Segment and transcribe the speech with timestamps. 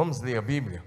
[0.00, 0.82] Vamos ler a Bíblia?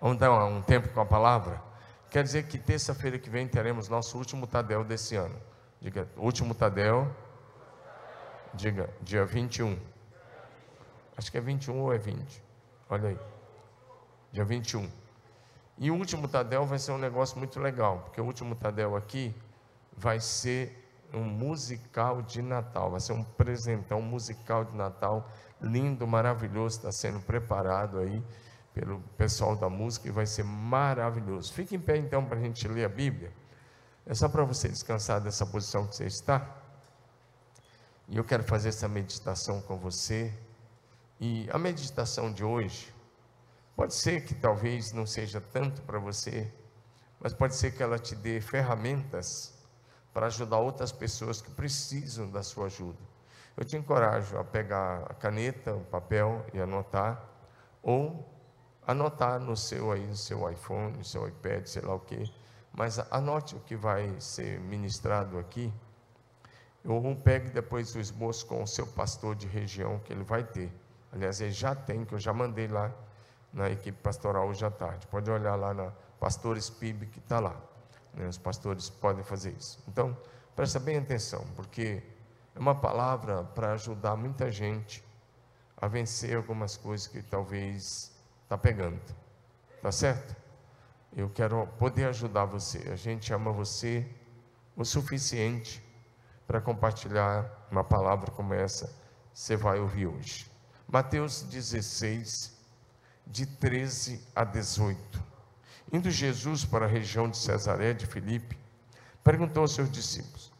[0.00, 1.62] Vamos dar um tempo com a palavra?
[2.08, 5.38] Quer dizer que terça-feira que vem teremos nosso último Tadel desse ano.
[5.78, 7.14] Diga, último Tadel.
[8.54, 9.78] Diga, dia 21.
[11.18, 12.42] Acho que é 21 ou é 20.
[12.88, 13.18] Olha aí.
[14.32, 14.90] Dia 21.
[15.76, 19.36] E o último Tadel vai ser um negócio muito legal, porque o último Tadel aqui
[19.94, 20.80] vai ser
[21.12, 25.28] um musical de Natal, vai ser um presentão musical de Natal
[25.60, 28.22] lindo, maravilhoso, está sendo preparado aí
[28.72, 31.52] pelo pessoal da música e vai ser maravilhoso.
[31.52, 33.32] Fique em pé então para a gente ler a Bíblia.
[34.06, 36.56] É só para você descansar dessa posição que você está.
[38.08, 40.32] E eu quero fazer essa meditação com você.
[41.20, 42.92] E a meditação de hoje,
[43.76, 46.50] pode ser que talvez não seja tanto para você,
[47.20, 49.54] mas pode ser que ela te dê ferramentas
[50.12, 53.09] para ajudar outras pessoas que precisam da sua ajuda.
[53.60, 57.22] Eu te encorajo a pegar a caneta, o papel e anotar,
[57.82, 58.26] ou
[58.86, 62.24] anotar no seu aí, no seu iPhone, no seu iPad, sei lá o que,
[62.72, 65.70] mas anote o que vai ser ministrado aqui,
[66.82, 70.72] ou pegue depois o esboço com o seu pastor de região que ele vai ter.
[71.12, 72.90] Aliás, ele já tem, que eu já mandei lá
[73.52, 75.06] na equipe pastoral hoje à tarde.
[75.08, 77.60] Pode olhar lá na Pastores PIB que está lá.
[78.14, 78.26] Né?
[78.26, 79.84] Os pastores podem fazer isso.
[79.86, 80.16] Então,
[80.56, 82.02] presta bem atenção, porque
[82.60, 85.02] é uma palavra para ajudar muita gente
[85.78, 89.00] a vencer algumas coisas que talvez está pegando.
[89.80, 90.36] Tá certo?
[91.16, 92.90] Eu quero poder ajudar você.
[92.90, 94.06] A gente ama você
[94.76, 95.82] o suficiente
[96.46, 98.94] para compartilhar uma palavra como essa
[99.32, 100.50] você vai ouvir hoje.
[100.86, 102.58] Mateus 16,
[103.26, 105.24] de 13 a 18.
[105.90, 108.58] Indo Jesus para a região de Cesaré de Filipe,
[109.24, 110.52] perguntou aos seus discípulos: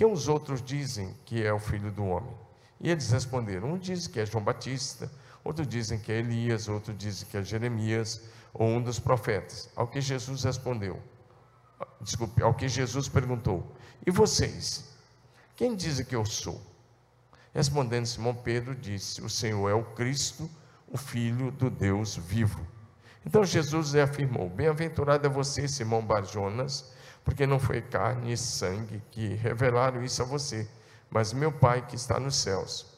[0.00, 2.34] Quem os outros dizem que é o filho do homem?
[2.80, 5.12] E eles responderam: Um diz que é João Batista,
[5.44, 8.22] outro dizem que é Elias, outro dizem que é Jeremias
[8.54, 9.68] ou um dos profetas.
[9.76, 10.98] Ao que Jesus respondeu:
[12.00, 14.88] Desculpe, ao que Jesus perguntou: E vocês?
[15.54, 16.58] Quem dizem que eu sou?
[17.52, 20.48] Respondendo Simão Pedro, disse: O Senhor é o Cristo,
[20.88, 22.66] o Filho do Deus vivo.
[23.26, 26.90] Então Jesus afirmou: Bem-aventurado é você, Simão Barjonas,
[27.30, 30.68] porque não foi carne e sangue que revelaram isso a você,
[31.08, 32.92] mas meu Pai que está nos céus.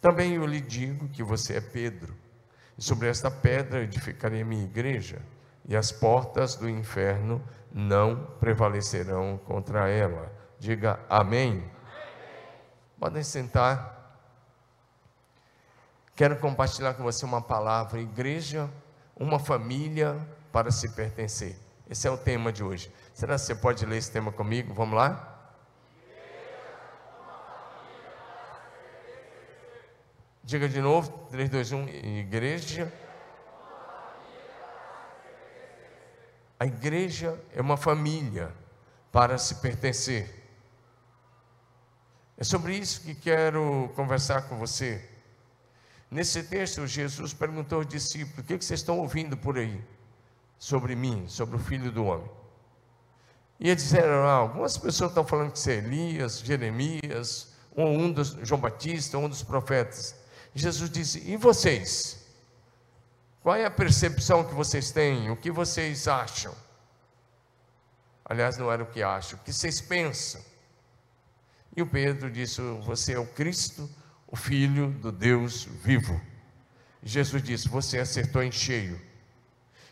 [0.00, 2.14] Também eu lhe digo que você é Pedro,
[2.78, 5.20] e sobre esta pedra edificarei minha igreja,
[5.64, 7.42] e as portas do inferno
[7.72, 10.32] não prevalecerão contra ela.
[10.60, 11.50] Diga amém.
[11.50, 11.70] amém.
[12.96, 14.22] Podem sentar.
[16.14, 18.70] Quero compartilhar com você uma palavra, igreja
[19.16, 20.16] uma família
[20.52, 21.58] para se pertencer.
[21.90, 22.92] Esse é o tema de hoje.
[23.18, 24.72] Será que você pode ler esse tema comigo?
[24.72, 25.52] Vamos lá?
[30.44, 32.92] Diga de novo, 3, 2, 1, igreja.
[36.60, 38.54] A igreja é uma família
[39.10, 40.32] para se pertencer.
[42.36, 45.04] É sobre isso que quero conversar com você.
[46.08, 49.84] Nesse texto, Jesus perguntou aos discípulos: O que vocês estão ouvindo por aí?
[50.56, 52.37] Sobre mim, sobre o filho do homem.
[53.60, 58.10] E eles disseram: ah, Algumas pessoas estão falando que você é Elias, Jeremias, ou um
[58.10, 60.14] dos João Batista, um dos profetas.
[60.54, 62.18] Jesus disse: E vocês?
[63.42, 65.30] Qual é a percepção que vocês têm?
[65.30, 66.54] O que vocês acham?
[68.24, 70.40] Aliás, não era o que acham, o que vocês pensam.
[71.76, 73.88] E o Pedro disse: Você é o Cristo,
[74.26, 76.20] o Filho do Deus vivo.
[77.02, 79.00] Jesus disse: Você acertou em cheio.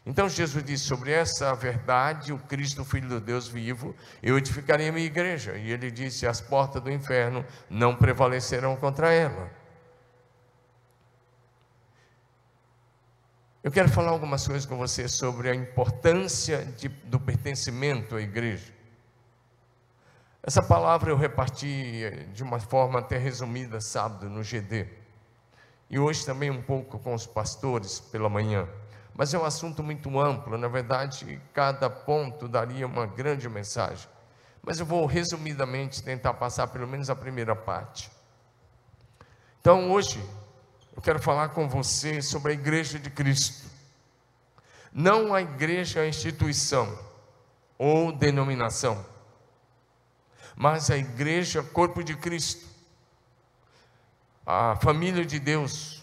[0.06, 4.92] Então Jesus disse: Sobre essa verdade, o Cristo, Filho do Deus vivo, eu edificarei a
[4.92, 5.58] minha igreja.
[5.58, 9.50] E ele disse: As portas do inferno não prevalecerão contra ela.
[13.64, 18.72] Eu quero falar algumas coisas com você sobre a importância de, do pertencimento à igreja.
[20.40, 24.86] Essa palavra eu reparti eh, de uma forma até resumida sábado no GD.
[25.90, 28.68] E hoje também um pouco com os pastores pela manhã.
[29.16, 34.08] Mas é um assunto muito amplo, na verdade, cada ponto daria uma grande mensagem.
[34.62, 38.10] Mas eu vou resumidamente tentar passar pelo menos a primeira parte.
[39.60, 40.22] Então, hoje,
[40.94, 43.66] eu quero falar com você sobre a Igreja de Cristo.
[44.92, 46.98] Não a igreja a instituição
[47.78, 49.04] ou denominação
[50.56, 52.64] mas a igreja, corpo de Cristo,
[54.46, 56.02] a família de Deus,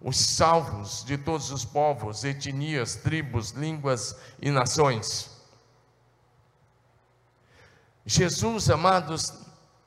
[0.00, 5.30] os salvos de todos os povos, etnias, tribos, línguas e nações.
[8.04, 9.32] Jesus, amados,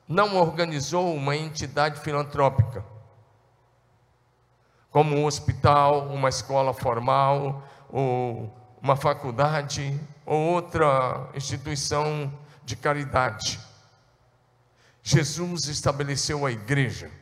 [0.06, 2.84] não organizou uma entidade filantrópica,
[4.90, 8.52] como um hospital, uma escola formal, ou
[8.82, 12.32] uma faculdade, ou outra instituição
[12.64, 13.60] de caridade.
[15.02, 17.19] Jesus estabeleceu a igreja.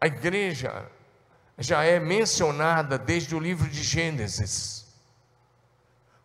[0.00, 0.86] A igreja
[1.58, 4.86] já é mencionada desde o livro de Gênesis.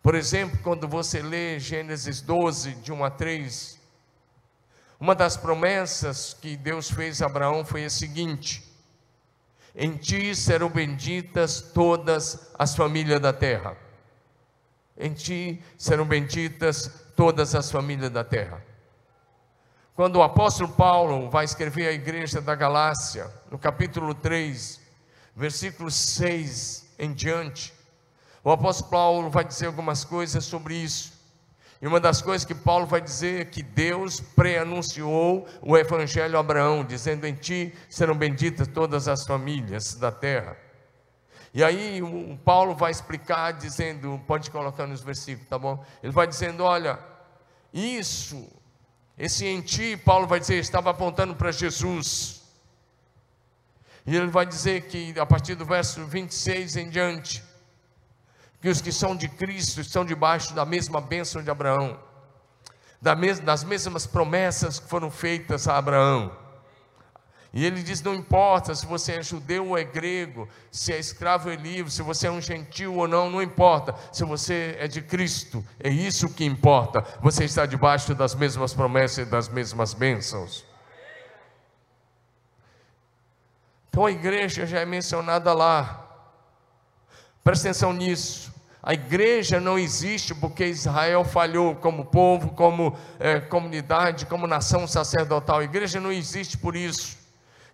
[0.00, 3.80] Por exemplo, quando você lê Gênesis 12, de 1 a 3,
[5.00, 8.62] uma das promessas que Deus fez a Abraão foi a seguinte:
[9.74, 13.76] Em ti serão benditas todas as famílias da terra.
[14.96, 18.62] Em ti serão benditas todas as famílias da terra.
[19.94, 24.80] Quando o apóstolo Paulo vai escrever à igreja da Galácia, no capítulo 3,
[25.36, 27.72] versículo 6 em diante,
[28.42, 31.12] o apóstolo Paulo vai dizer algumas coisas sobre isso.
[31.80, 36.40] E uma das coisas que Paulo vai dizer é que Deus pré-anunciou o evangelho a
[36.40, 40.56] Abraão, dizendo: Em ti serão benditas todas as famílias da terra.
[41.52, 45.84] E aí o Paulo vai explicar, dizendo, pode colocar nos versículos, tá bom?
[46.02, 46.98] Ele vai dizendo: Olha,
[47.72, 48.44] isso,
[49.16, 52.42] esse em ti, Paulo vai dizer, estava apontando para Jesus.
[54.06, 57.42] E ele vai dizer que a partir do verso 26 em diante,
[58.60, 61.98] que os que são de Cristo estão debaixo da mesma bênção de Abraão,
[63.00, 66.43] das mesmas promessas que foram feitas a Abraão.
[67.54, 71.46] E ele diz: não importa se você é judeu ou é grego, se é escravo
[71.46, 73.94] ou é livre, se você é um gentil ou não, não importa.
[74.12, 77.04] Se você é de Cristo, é isso que importa.
[77.22, 80.64] Você está debaixo das mesmas promessas e das mesmas bênçãos.
[83.88, 86.00] Então a igreja já é mencionada lá.
[87.44, 88.52] Presta atenção nisso.
[88.82, 95.60] A igreja não existe porque Israel falhou como povo, como é, comunidade, como nação sacerdotal.
[95.60, 97.22] A igreja não existe por isso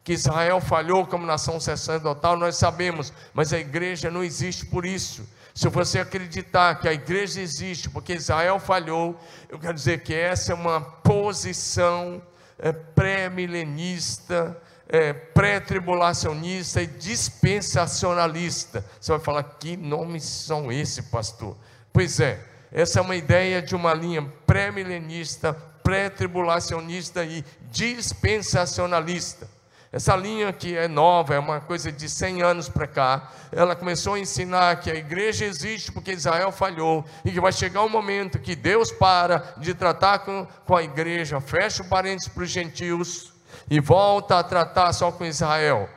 [0.03, 5.29] que Israel falhou como nação sacerdotal, nós sabemos, mas a igreja não existe por isso.
[5.55, 9.19] Se você acreditar que a igreja existe porque Israel falhou,
[9.49, 12.23] eu quero dizer que essa é uma posição
[12.59, 14.57] é, pré-milenista,
[14.89, 18.85] é, pré-tribulacionista e dispensacionalista.
[19.01, 21.57] Você vai falar, que nomes são esses, pastor?
[21.93, 22.41] Pois é,
[22.73, 29.60] essa é uma ideia de uma linha pré-milenista, pré-tribulacionista e dispensacionalista.
[29.93, 34.15] Essa linha que é nova, é uma coisa de 100 anos para cá, ela começou
[34.15, 38.39] a ensinar que a igreja existe porque Israel falhou e que vai chegar um momento
[38.39, 43.33] que Deus para de tratar com, com a igreja, fecha o parênteses para os gentios
[43.69, 45.89] e volta a tratar só com Israel.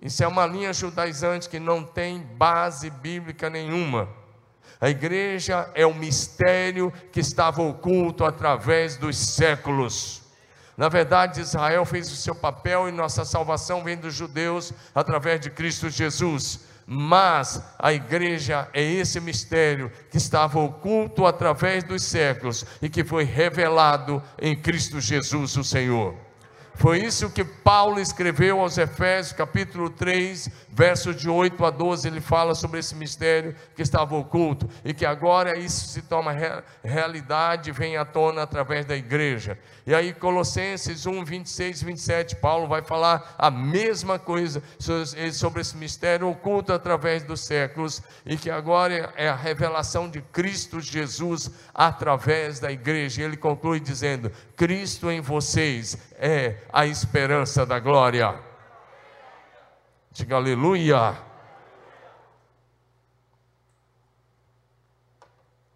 [0.00, 4.08] Isso é uma linha judaizante que não tem base bíblica nenhuma.
[4.80, 10.21] A igreja é um mistério que estava oculto através dos séculos.
[10.76, 15.50] Na verdade, Israel fez o seu papel e nossa salvação vem dos judeus através de
[15.50, 16.60] Cristo Jesus.
[16.86, 23.24] Mas a igreja é esse mistério que estava oculto através dos séculos e que foi
[23.24, 26.31] revelado em Cristo Jesus, o Senhor.
[26.74, 32.08] Foi isso que Paulo escreveu aos Efésios, capítulo 3, versos de 8 a 12.
[32.08, 36.34] Ele fala sobre esse mistério que estava oculto e que agora isso se toma
[36.82, 39.58] realidade, vem à tona através da igreja.
[39.86, 45.76] E aí, Colossenses 1, 26 e 27, Paulo vai falar a mesma coisa sobre esse
[45.76, 52.60] mistério oculto através dos séculos e que agora é a revelação de Cristo Jesus através
[52.60, 53.20] da igreja.
[53.20, 54.32] E ele conclui dizendo:
[54.62, 58.40] Cristo em vocês é a esperança da glória.
[60.12, 61.20] Diga aleluia.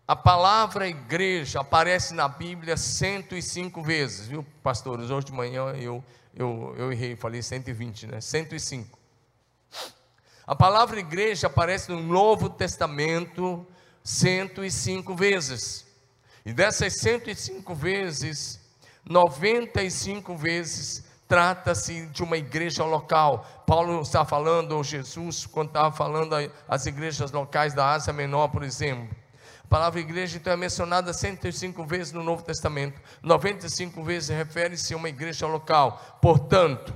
[0.06, 5.10] A palavra igreja aparece na Bíblia 105 vezes, viu, pastores?
[5.10, 8.20] Hoje de manhã eu, eu, eu errei, falei 120, né?
[8.20, 8.96] 105.
[10.46, 13.66] A palavra igreja aparece no Novo Testamento
[14.04, 15.84] 105 vezes.
[16.44, 18.64] E dessas 105 vezes,
[19.08, 23.64] 95 vezes trata-se de uma igreja local.
[23.66, 26.34] Paulo está falando, ou Jesus, quando estava falando
[26.68, 29.14] as igrejas locais da Ásia Menor, por exemplo.
[29.64, 34.96] A palavra igreja então é mencionada 105 vezes no Novo Testamento, 95 vezes refere-se a
[34.96, 36.18] uma igreja local.
[36.22, 36.94] Portanto,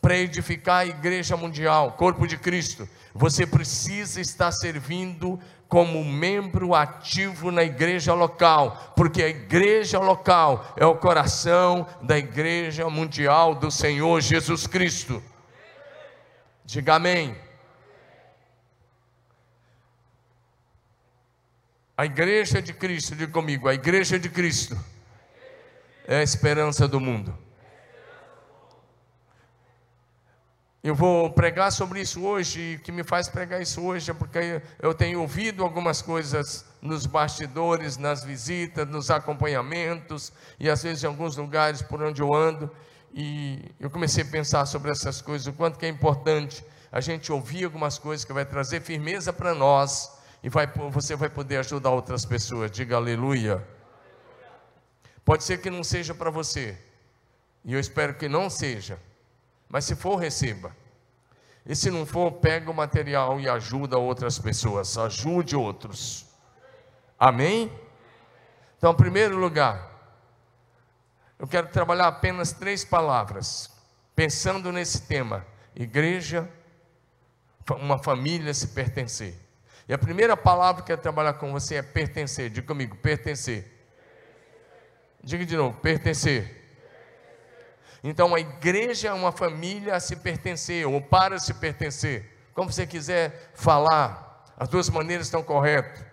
[0.00, 7.50] para edificar a igreja mundial, corpo de Cristo, você precisa estar servindo como membro ativo
[7.50, 14.20] na igreja local, porque a igreja local é o coração da igreja mundial do Senhor
[14.20, 15.22] Jesus Cristo.
[16.64, 17.36] Diga amém.
[21.96, 24.76] A igreja de Cristo, diga comigo, a igreja de Cristo
[26.06, 27.45] é a esperança do mundo.
[30.88, 34.14] Eu vou pregar sobre isso hoje, e o que me faz pregar isso hoje é
[34.14, 41.02] porque eu tenho ouvido algumas coisas nos bastidores, nas visitas, nos acompanhamentos, e às vezes
[41.02, 42.70] em alguns lugares por onde eu ando,
[43.12, 47.32] e eu comecei a pensar sobre essas coisas, o quanto que é importante a gente
[47.32, 51.90] ouvir algumas coisas que vai trazer firmeza para nós, e vai, você vai poder ajudar
[51.90, 53.60] outras pessoas, diga aleluia.
[55.24, 56.78] Pode ser que não seja para você,
[57.64, 59.00] e eu espero que não seja,
[59.68, 60.74] mas se for, receba.
[61.64, 64.96] E se não for, pega o material e ajuda outras pessoas.
[64.96, 66.26] Ajude outros.
[67.18, 67.72] Amém?
[68.78, 69.90] Então, em primeiro lugar,
[71.38, 73.70] eu quero trabalhar apenas três palavras,
[74.14, 75.44] pensando nesse tema:
[75.74, 76.48] igreja,
[77.74, 79.34] uma família se pertencer.
[79.88, 82.50] E a primeira palavra que eu quero trabalhar com você é pertencer.
[82.50, 83.72] Diga comigo, pertencer.
[85.22, 86.55] Diga de novo, pertencer.
[88.08, 92.32] Então a igreja é uma família a se pertencer, ou para se pertencer.
[92.54, 96.04] Como você quiser falar, as duas maneiras estão corretas.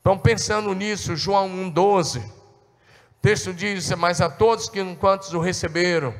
[0.00, 2.32] Então, pensando nisso, João 1,12, o
[3.20, 6.14] texto diz: Mas a todos que enquanto o receberam,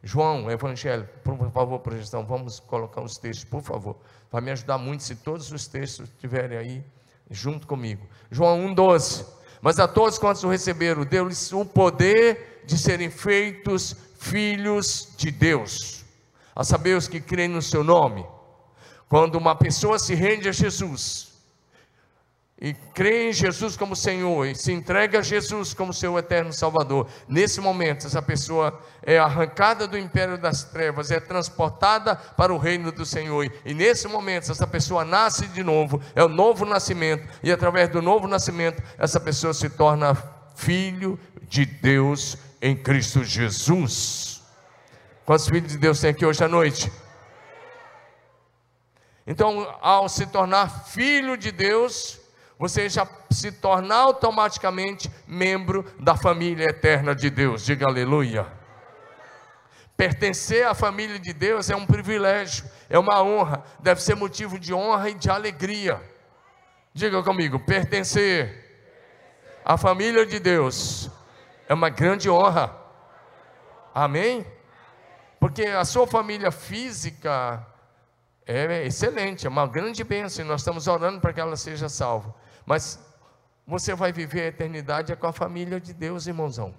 [0.00, 3.96] João, Evangelho, por favor, projeção, vamos colocar os textos, por favor.
[4.30, 6.84] Vai me ajudar muito se todos os textos estiverem aí
[7.28, 8.06] junto comigo.
[8.30, 9.26] João 1,12.
[9.60, 16.04] Mas a todos quantos o receberam, deu-lhes o poder de serem feitos filhos de Deus,
[16.54, 18.26] a saber, os que creem no seu nome.
[19.08, 21.36] Quando uma pessoa se rende a Jesus,
[22.58, 27.06] e crê em Jesus como Senhor, e se entrega a Jesus como seu eterno Salvador,
[27.28, 32.90] nesse momento, essa pessoa é arrancada do império das trevas, é transportada para o reino
[32.90, 37.52] do Senhor, e nesse momento, essa pessoa nasce de novo, é o novo nascimento, e
[37.52, 40.16] através do novo nascimento, essa pessoa se torna
[40.56, 44.42] filho de Deus em Cristo Jesus.
[45.24, 46.90] Quantos filhos de Deus tem aqui hoje à noite?
[49.26, 52.20] Então, ao se tornar filho de Deus,
[52.58, 57.64] você já se torna automaticamente membro da família eterna de Deus.
[57.64, 58.46] Diga aleluia.
[59.96, 64.72] Pertencer à família de Deus é um privilégio, é uma honra, deve ser motivo de
[64.72, 66.00] honra e de alegria.
[66.92, 68.64] Diga comigo, pertencer
[69.64, 71.10] à família de Deus
[71.68, 72.74] é uma grande honra.
[73.94, 74.46] Amém?
[75.40, 77.66] Porque a sua família física
[78.46, 82.34] é excelente, é uma grande bênção, e nós estamos orando para que ela seja salva.
[82.64, 82.98] Mas
[83.66, 86.74] você vai viver a eternidade com a família de Deus, irmãozão.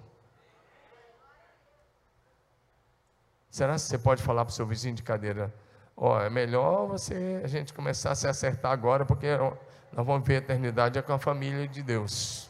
[3.50, 5.52] Será que você pode falar para o seu vizinho de cadeira?
[5.96, 9.36] Ó, oh, é melhor você a gente começar a se acertar agora, porque
[9.92, 12.47] nós vamos ver a eternidade com a família de Deus.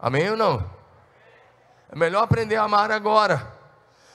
[0.00, 0.68] Amém ou não?
[1.90, 3.52] É melhor aprender a amar agora,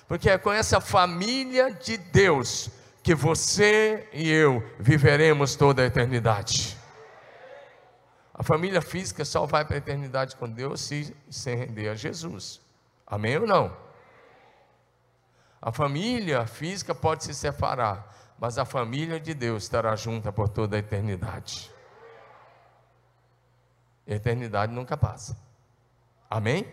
[0.08, 2.72] porque é com essa família de Deus
[3.04, 6.76] que você e eu viveremos toda a eternidade.
[8.34, 12.60] A família física só vai para a eternidade com Deus se se render a Jesus.
[13.06, 13.78] Amém ou não?
[15.62, 20.76] A família física pode se separar, mas a família de Deus estará junta por toda
[20.76, 21.72] a eternidade.
[24.08, 25.45] A eternidade nunca passa.
[26.30, 26.68] Amém?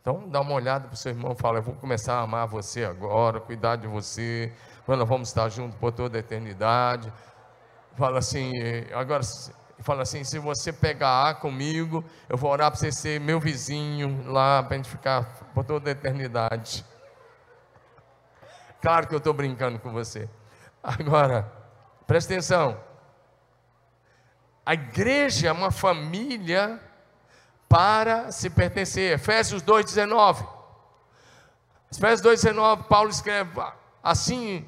[0.00, 2.46] Então dá uma olhada para o seu irmão e fala: Eu vou começar a amar
[2.46, 4.52] você agora, cuidar de você,
[4.86, 7.12] nós vamos estar juntos por toda a eternidade.
[7.94, 8.52] Fala assim,
[8.94, 9.22] agora
[9.80, 14.24] fala assim: se você pegar A comigo, eu vou orar para você ser meu vizinho
[14.26, 16.84] lá, para a gente ficar por toda a eternidade.
[18.80, 20.28] Claro que eu estou brincando com você.
[20.82, 21.52] Agora,
[22.06, 22.80] presta atenção.
[24.64, 26.80] A igreja é uma família
[27.68, 29.12] para se pertencer.
[29.12, 30.46] Efésios 2,19.
[31.92, 33.50] Efésios 2,19, Paulo escreve
[34.02, 34.64] assim: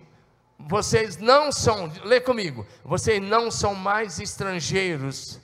[0.58, 5.40] vocês não são, lê comigo, vocês não são mais estrangeiros,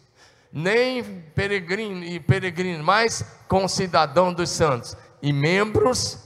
[0.52, 1.02] nem
[1.34, 6.18] peregrinos e peregrinos, mas concidadão dos santos e membros.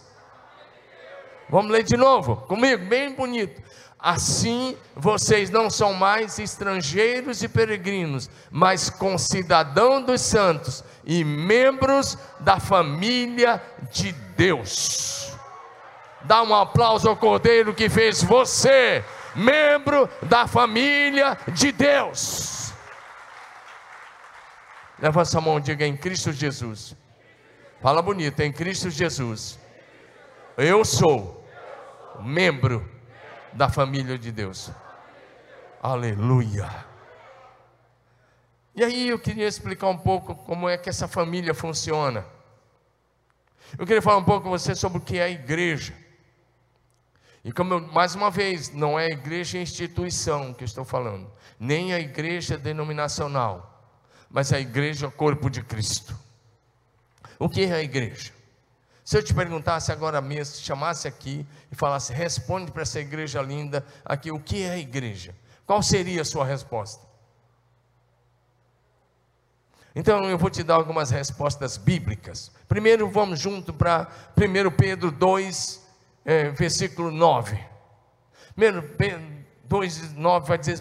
[1.49, 3.61] Vamos ler de novo, comigo, bem bonito.
[4.03, 12.59] Assim vocês não são mais estrangeiros e peregrinos, mas concidadão dos santos e membros da
[12.59, 15.37] família de Deus.
[16.23, 19.05] Dá um aplauso ao Cordeiro que fez você,
[19.35, 22.73] membro da família de Deus.
[24.99, 26.95] Leva essa mão, diga em Cristo Jesus.
[27.83, 29.59] Fala bonito, em Cristo Jesus.
[30.57, 31.47] Eu sou
[32.21, 33.00] membro
[33.53, 34.71] da família de Deus.
[35.83, 36.69] Aleluia.
[38.75, 42.25] E aí eu queria explicar um pouco como é que essa família funciona.
[43.79, 45.95] Eu queria falar um pouco com você sobre o que é a igreja.
[47.45, 51.95] E como eu, mais uma vez, não é a igreja instituição que estou falando, nem
[51.95, 53.95] a igreja denominacional,
[54.29, 56.17] mas a igreja corpo de Cristo.
[57.39, 58.33] O que é a igreja?
[59.11, 63.43] Se eu te perguntasse agora mesmo, te chamasse aqui e falasse, responde para essa igreja
[63.43, 65.35] linda aqui, o que é a igreja?
[65.67, 67.05] Qual seria a sua resposta?
[69.97, 72.53] Então eu vou te dar algumas respostas bíblicas.
[72.69, 75.85] Primeiro vamos junto para 1 Pedro 2,
[76.25, 77.59] é, versículo 9.
[78.57, 79.25] 1 Pedro
[79.65, 80.81] 2, 9 vai dizer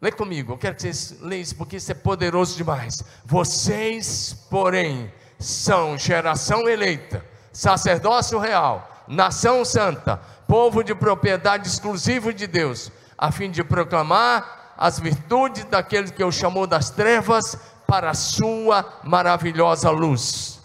[0.00, 3.04] Lê comigo, eu quero que vocês leiam isso porque isso é poderoso demais.
[3.22, 12.90] Vocês, porém, são geração eleita, sacerdócio real, nação santa, povo de propriedade exclusiva de Deus,
[13.16, 19.00] a fim de proclamar as virtudes daquele que o chamou das trevas para a sua
[19.02, 20.60] maravilhosa luz.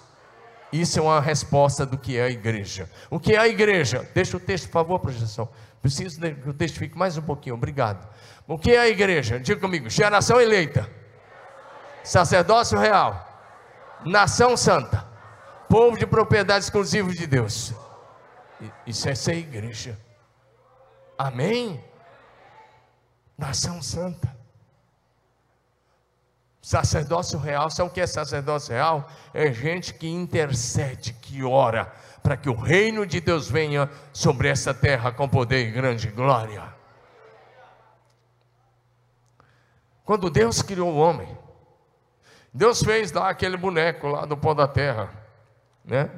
[0.71, 2.89] Isso é uma resposta do que é a igreja.
[3.09, 4.09] O que é a igreja?
[4.13, 5.47] Deixa o texto, por favor, projeção.
[5.81, 8.07] Preciso que o texto fique mais um pouquinho, obrigado.
[8.47, 9.39] O que é a igreja?
[9.39, 10.89] Diga comigo: geração eleita,
[12.03, 13.32] sacerdócio real,
[14.05, 15.05] nação santa,
[15.69, 17.73] povo de propriedade exclusiva de Deus.
[18.85, 19.97] Isso é ser igreja.
[21.17, 21.83] Amém?
[23.37, 24.33] Nação santa.
[26.61, 29.09] Sacerdócio real, sabe o que é sacerdócio real?
[29.33, 31.91] É gente que intercede, que ora,
[32.21, 36.63] para que o reino de Deus venha sobre essa terra com poder e grande glória.
[40.05, 41.37] Quando Deus criou o homem,
[42.53, 45.09] Deus fez lá aquele boneco lá do pó da terra,
[45.83, 46.09] né?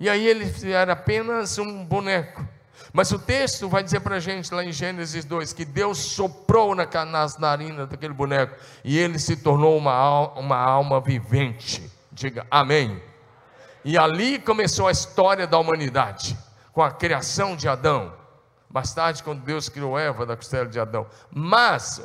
[0.00, 2.46] E aí ele era apenas um boneco.
[2.92, 6.74] Mas o texto vai dizer para a gente lá em Gênesis 2 que Deus soprou
[6.74, 11.90] na, nas narinas daquele boneco e ele se tornou uma, uma alma vivente.
[12.10, 13.02] Diga amém.
[13.84, 16.36] E ali começou a história da humanidade,
[16.72, 18.12] com a criação de Adão.
[18.68, 21.06] Mais tarde, quando Deus criou Eva da costela de Adão.
[21.30, 22.02] Mas,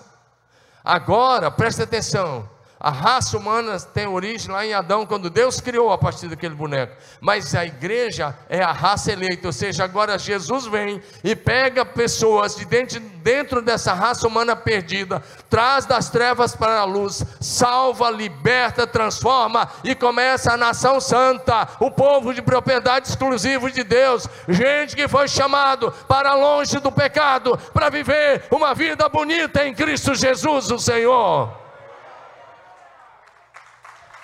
[0.83, 2.47] agora, presta atenção:
[2.83, 6.93] a raça humana tem origem lá em Adão, quando Deus criou a partir daquele boneco.
[7.21, 12.57] Mas a igreja é a raça eleita, ou seja, agora Jesus vem e pega pessoas
[12.57, 18.85] de dentro, dentro dessa raça humana perdida, traz das trevas para a luz, salva, liberta,
[18.85, 25.07] transforma e começa a nação santa, o povo de propriedade exclusiva de Deus, gente que
[25.07, 30.77] foi chamado para longe do pecado, para viver uma vida bonita em Cristo Jesus, o
[30.77, 31.62] Senhor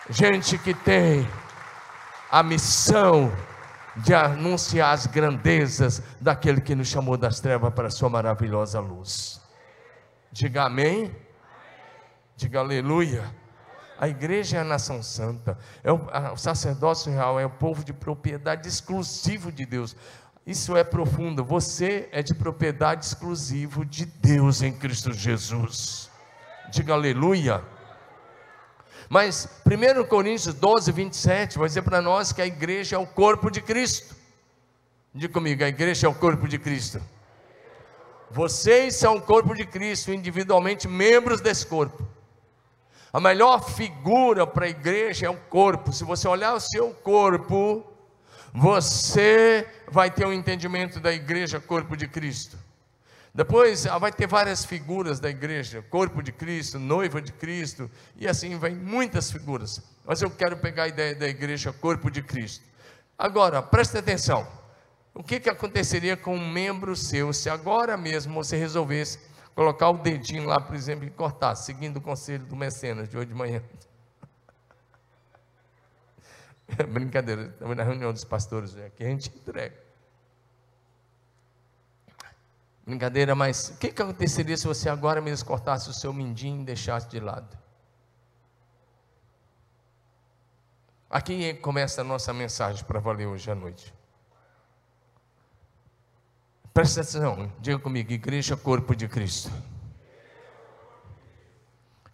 [0.09, 1.27] gente que tem
[2.31, 3.31] a missão
[3.95, 9.41] de anunciar as grandezas daquele que nos chamou das trevas para a sua maravilhosa luz.
[10.31, 11.15] Diga amém.
[12.35, 13.23] Diga aleluia.
[13.99, 17.83] A igreja é a nação santa, é o, a, o sacerdócio real, é o povo
[17.83, 19.93] de propriedade exclusivo de Deus.
[20.47, 21.43] Isso é profundo.
[21.43, 26.09] Você é de propriedade exclusivo de Deus em Cristo Jesus.
[26.71, 27.61] Diga aleluia.
[29.09, 33.49] Mas 1 Coríntios 12, 27 vai dizer para nós que a igreja é o corpo
[33.49, 34.15] de Cristo.
[35.11, 37.01] Diga comigo, a igreja é o corpo de Cristo.
[38.29, 42.07] Vocês são o corpo de Cristo, individualmente membros desse corpo.
[43.11, 45.91] A melhor figura para a igreja é o corpo.
[45.91, 47.83] Se você olhar o seu corpo,
[48.53, 52.55] você vai ter um entendimento da igreja, corpo de Cristo.
[53.33, 58.27] Depois ah, vai ter várias figuras da igreja, corpo de Cristo, noiva de Cristo, e
[58.27, 59.81] assim vai muitas figuras.
[60.05, 62.65] Mas eu quero pegar a ideia da igreja, corpo de Cristo.
[63.17, 64.47] Agora, preste atenção.
[65.13, 69.19] O que, que aconteceria com um membro seu se agora mesmo você resolvesse
[69.53, 73.27] colocar o dedinho lá, por exemplo, e cortar, seguindo o conselho do mecenas de hoje
[73.27, 73.61] de manhã?
[76.89, 79.88] Brincadeira, estamos na reunião dos pastores aqui, a gente entrega.
[82.89, 86.65] Brincadeira, mas o que, que aconteceria se você agora mesmo cortasse o seu mindinho e
[86.65, 87.55] deixasse de lado?
[91.07, 93.93] Aqui começa a nossa mensagem para valer hoje à noite.
[96.73, 99.51] Presta atenção, diga comigo, igreja corpo de Cristo.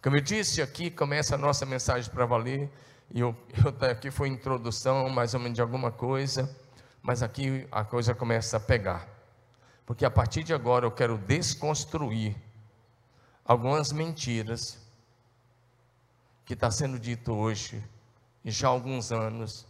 [0.02, 2.70] Como eu disse, aqui começa a nossa mensagem para valer.
[3.10, 3.34] E eu,
[3.64, 6.54] eu, aqui foi introdução, mais ou menos de alguma coisa,
[7.00, 9.15] mas aqui a coisa começa a pegar.
[9.86, 12.36] Porque a partir de agora eu quero desconstruir
[13.44, 14.84] algumas mentiras
[16.44, 17.82] que está sendo dito hoje
[18.44, 19.64] e já há alguns anos.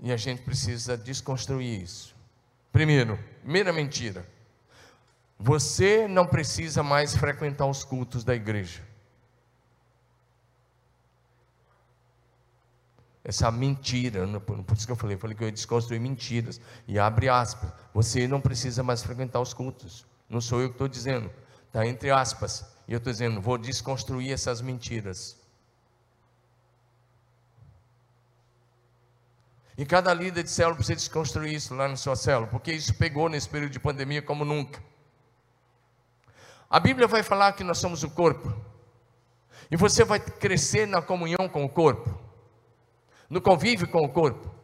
[0.00, 2.14] E a gente precisa desconstruir isso.
[2.72, 4.28] Primeiro, primeira mentira.
[5.38, 8.82] Você não precisa mais frequentar os cultos da igreja.
[13.28, 16.98] Essa mentira, por isso que eu falei, eu falei que eu ia desconstruir mentiras, e
[16.98, 21.30] abre aspas, você não precisa mais frequentar os cultos, não sou eu que estou dizendo,
[21.66, 25.36] está entre aspas, e eu estou dizendo, vou desconstruir essas mentiras.
[29.76, 33.28] E cada líder de célula precisa desconstruir isso lá na sua célula, porque isso pegou
[33.28, 34.82] nesse período de pandemia como nunca.
[36.70, 38.50] A Bíblia vai falar que nós somos o corpo,
[39.70, 42.26] e você vai crescer na comunhão com o corpo,
[43.28, 44.54] no convívio com o corpo.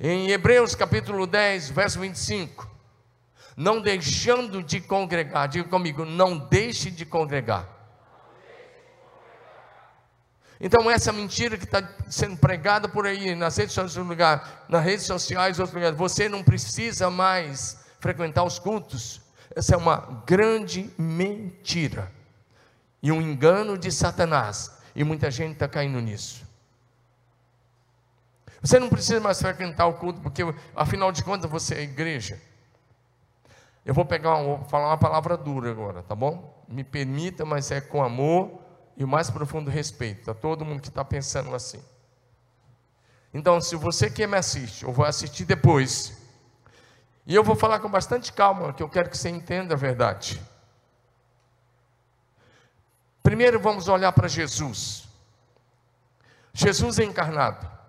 [0.00, 2.68] Em Hebreus capítulo 10, verso 25,
[3.56, 7.68] não deixando de congregar, diga comigo, não deixe de congregar.
[10.64, 15.06] Então, essa mentira que está sendo pregada por aí, nas redes sociais, lugar, nas redes
[15.06, 19.20] sociais, outros lugares, você não precisa mais frequentar os cultos.
[19.56, 22.10] Essa é uma grande mentira
[23.02, 26.46] e um engano de Satanás, e muita gente está caindo nisso.
[28.62, 30.42] Você não precisa mais frequentar o culto, porque
[30.76, 32.40] afinal de contas você é igreja.
[33.84, 34.36] Eu vou pegar,
[34.68, 36.64] falar uma palavra dura agora, tá bom?
[36.68, 38.60] Me permita, mas é com amor
[38.96, 41.82] e o mais profundo respeito a todo mundo que está pensando assim.
[43.34, 46.16] Então, se você que me assiste, eu vou assistir depois,
[47.26, 50.40] e eu vou falar com bastante calma, que eu quero que você entenda a verdade.
[53.22, 55.08] Primeiro vamos olhar para Jesus.
[56.52, 57.81] Jesus é encarnado.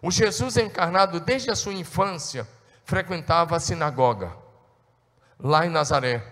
[0.00, 2.46] O Jesus encarnado, desde a sua infância,
[2.84, 4.36] frequentava a sinagoga,
[5.38, 6.24] lá em Nazaré.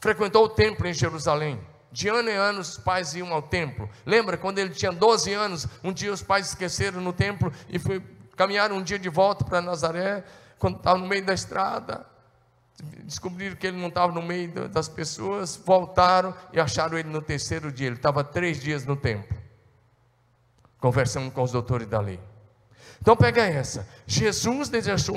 [0.00, 1.60] Frequentou o templo em Jerusalém
[1.94, 3.88] de ano em ano os pais iam ao templo.
[4.04, 8.02] Lembra quando ele tinha 12 anos, um dia os pais esqueceram no templo e foi,
[8.36, 10.24] caminharam um dia de volta para Nazaré,
[10.58, 12.04] quando estava no meio da estrada,
[13.04, 17.70] descobriram que ele não estava no meio das pessoas, voltaram e acharam ele no terceiro
[17.70, 17.86] dia.
[17.86, 19.36] Ele estava três dias no templo,
[20.84, 22.20] conversando com os doutores da lei.
[23.00, 23.88] Então pega essa.
[24.06, 25.16] Jesus desejou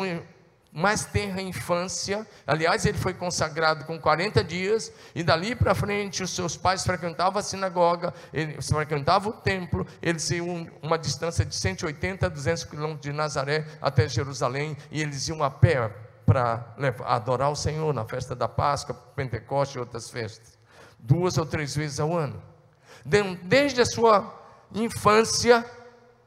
[0.71, 2.25] mais tenra infância.
[2.45, 7.37] Aliás, ele foi consagrado com 40 dias, e dali para frente os seus pais frequentavam
[7.37, 13.01] a sinagoga, ele frequentava o templo, eles iam uma distância de 180 a 200 quilômetros
[13.01, 15.93] de Nazaré até Jerusalém, e eles iam a pé
[16.25, 20.57] para adorar o Senhor na festa da Páscoa, Pentecoste e outras festas,
[20.97, 22.41] duas ou três vezes ao ano.
[23.43, 25.65] Desde a sua infância,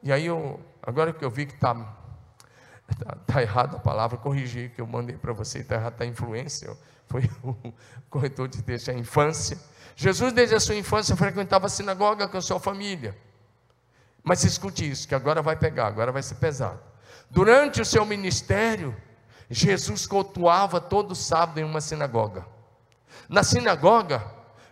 [0.03, 1.74] e aí eu, agora que eu vi que está
[2.90, 6.76] Está tá errado a palavra, corrigi que eu mandei para você, está errado, está influência.
[7.07, 7.55] Foi o
[8.09, 9.59] corretor de texto, a infância.
[9.94, 13.16] Jesus, desde a sua infância, frequentava a sinagoga com a sua família.
[14.22, 16.81] Mas escute isso, que agora vai pegar, agora vai ser pesado.
[17.31, 18.94] Durante o seu ministério,
[19.48, 22.44] Jesus cultuava todo sábado em uma sinagoga.
[23.29, 24.24] Na sinagoga,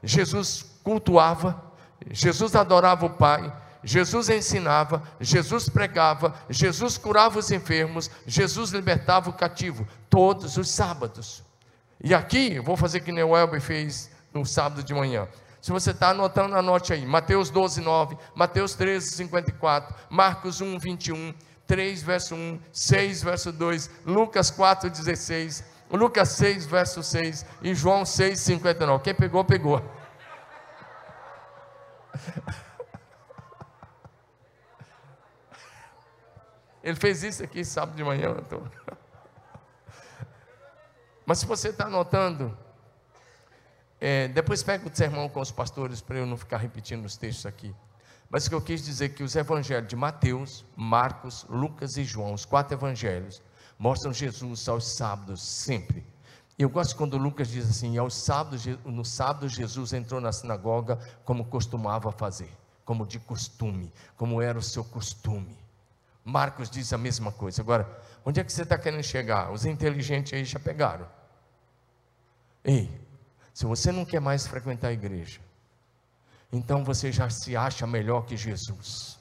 [0.03, 1.63] Jesus cultuava,
[2.11, 9.33] Jesus adorava o Pai, Jesus ensinava, Jesus pregava, Jesus curava os enfermos, Jesus libertava o
[9.33, 11.43] cativo, todos os sábados.
[12.03, 15.29] E aqui, vou fazer que Elber fez no sábado de manhã.
[15.61, 17.05] Se você está anotando, anote aí.
[17.05, 21.35] Mateus 12, 9, Mateus 13, 54, Marcos 1, 21,
[21.67, 28.05] 3, verso 1, 6, verso 2, Lucas 4, 16, Lucas 6, verso 6 e João
[28.05, 29.03] 6, 59.
[29.03, 29.83] Quem pegou, pegou.
[36.83, 38.35] Ele fez isso aqui sábado de manhã.
[38.39, 38.63] Então.
[41.27, 42.57] Mas se você está anotando,
[44.01, 47.45] é, depois pega o sermão com os pastores para eu não ficar repetindo os textos
[47.45, 47.75] aqui.
[48.31, 52.05] Mas o que eu quis dizer é que os evangelhos de Mateus, Marcos, Lucas e
[52.05, 53.43] João, os quatro evangelhos,
[53.79, 56.07] mostram Jesus aos sábados sempre.
[56.59, 61.45] Eu gosto quando Lucas diz assim: aos sábados, no sábado Jesus entrou na sinagoga como
[61.45, 62.51] costumava fazer,
[62.85, 65.57] como de costume, como era o seu costume.
[66.25, 67.63] Marcos diz a mesma coisa.
[67.63, 67.89] Agora,
[68.25, 69.53] onde é que você está querendo chegar?
[69.53, 71.07] Os inteligentes aí já pegaram.
[72.65, 72.91] Ei,
[73.55, 75.41] se você não quer mais frequentar a igreja,
[76.53, 79.19] então você já se acha melhor que Jesus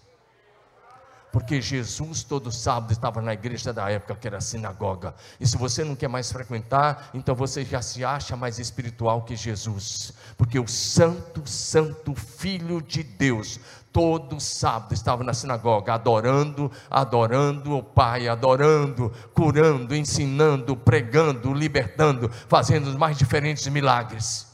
[1.31, 5.13] porque Jesus todo sábado estava na igreja da época que era a sinagoga.
[5.39, 9.35] E se você não quer mais frequentar, então você já se acha mais espiritual que
[9.35, 13.59] Jesus, porque o Santo, Santo Filho de Deus
[13.91, 22.87] todo sábado estava na sinagoga, adorando, adorando o Pai, adorando, curando, ensinando, pregando, libertando, fazendo
[22.87, 24.47] os mais diferentes milagres.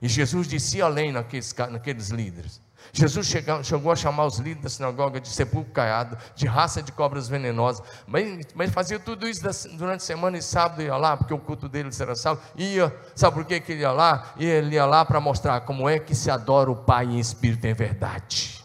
[0.00, 2.61] E Jesus disse além naqueles, naqueles líderes.
[2.92, 6.90] Jesus chegou, chegou a chamar os líderes da sinagoga de sepulcro caiado, de raça de
[6.92, 9.42] cobras venenosas, mas, mas fazia tudo isso
[9.76, 13.34] durante a semana e sábado ia lá, porque o culto deles era sábado, ia, sabe
[13.34, 14.32] por que, que ele ia lá?
[14.36, 17.66] E ele ia lá para mostrar como é que se adora o Pai em espírito
[17.66, 18.64] e em verdade.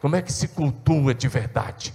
[0.00, 1.94] Como é que se cultua de verdade?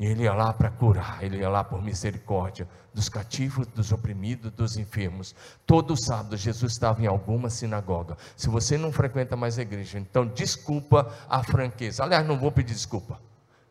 [0.00, 4.50] E ele ia lá para curar, ele ia lá por misericórdia dos cativos, dos oprimidos,
[4.50, 5.34] dos enfermos.
[5.66, 8.16] Todo sábado Jesus estava em alguma sinagoga.
[8.34, 12.02] Se você não frequenta mais a igreja, então desculpa a franqueza.
[12.02, 13.20] Aliás, não vou pedir desculpa.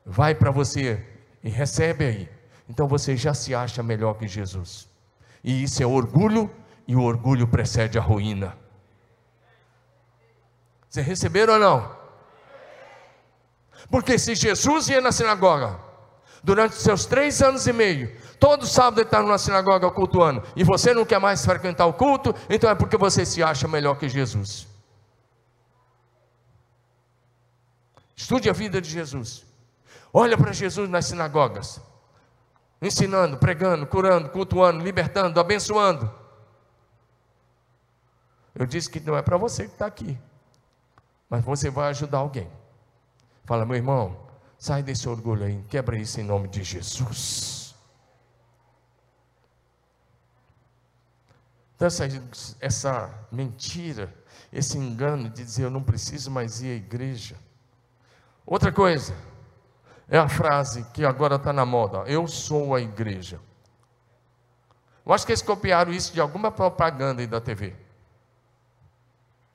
[0.05, 1.03] Vai para você
[1.43, 2.29] e recebe aí.
[2.69, 4.87] Então você já se acha melhor que Jesus.
[5.43, 6.47] E isso é orgulho,
[6.87, 8.55] e o orgulho precede a ruína.
[10.87, 11.91] Você receberam ou não?
[13.89, 15.88] Porque se Jesus ia na sinagoga,
[16.43, 20.93] durante seus três anos e meio, todo sábado ele está numa sinagoga cultuando, e você
[20.93, 24.67] não quer mais frequentar o culto, então é porque você se acha melhor que Jesus.
[28.15, 29.45] Estude a vida de Jesus.
[30.13, 31.79] Olha para Jesus nas sinagogas,
[32.81, 36.11] ensinando, pregando, curando, cultuando, libertando, abençoando.
[38.55, 40.17] Eu disse que não é para você que está aqui,
[41.29, 42.49] mas você vai ajudar alguém.
[43.45, 44.28] Fala, meu irmão,
[44.59, 47.73] sai desse orgulho aí, quebra isso em nome de Jesus.
[51.75, 52.03] Então, essa,
[52.59, 54.13] essa mentira,
[54.51, 57.37] esse engano de dizer eu não preciso mais ir à igreja.
[58.45, 59.15] Outra coisa,
[60.09, 63.39] é a frase que agora está na moda: Eu sou a igreja.
[65.05, 67.73] Eu acho que eles copiaram isso de alguma propaganda aí da TV.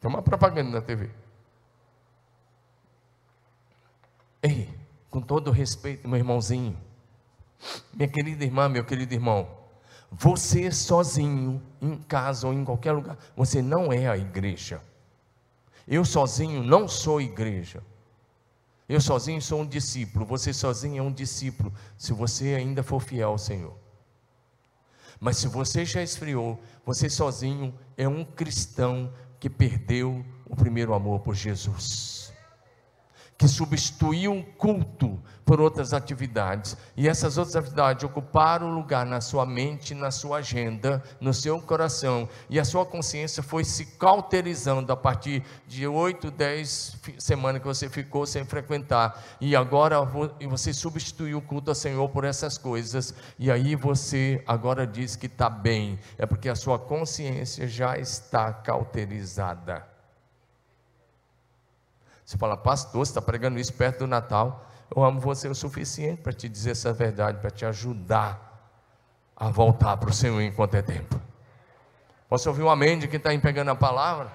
[0.01, 1.11] Tem uma propaganda na TV.
[4.43, 4.84] Ei,
[5.15, 6.77] com todo respeito, meu irmãozinho,
[7.93, 9.49] minha querida irmã, meu querido irmão,
[10.11, 14.83] você sozinho, em casa ou em qualquer lugar, você não é a igreja.
[15.87, 17.81] Eu sozinho não sou igreja.
[18.89, 23.29] Eu sozinho sou um discípulo, você sozinho é um discípulo, se você ainda for fiel
[23.29, 23.79] ao Senhor.
[25.21, 31.21] Mas se você já esfriou, você sozinho é um cristão que perdeu o primeiro amor
[31.21, 32.24] por Jesus
[33.37, 39.45] que substituiu o culto por outras atividades, e essas outras atividades ocuparam lugar na sua
[39.45, 44.97] mente, na sua agenda, no seu coração, e a sua consciência foi se cauterizando a
[44.97, 49.99] partir de oito, dez semanas que você ficou sem frequentar, e agora
[50.49, 55.27] você substituiu o culto ao Senhor por essas coisas, e aí você agora diz que
[55.27, 59.94] está bem, é porque a sua consciência já está cauterizada.
[62.35, 64.67] Você fala, pastor, você está pregando isso perto do Natal.
[64.95, 68.75] Eu amo você o suficiente para te dizer essa verdade, para te ajudar
[69.37, 71.21] a voltar para o Senhor enquanto é tempo.
[72.29, 74.33] Posso ouvir um amém de quem está pegando a palavra?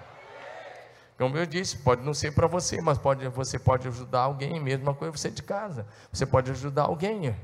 [1.17, 4.93] Como eu disse, pode não ser para você, mas pode, você pode ajudar alguém, mesma
[4.93, 5.85] coisa você de casa.
[6.09, 7.35] Você pode ajudar alguém.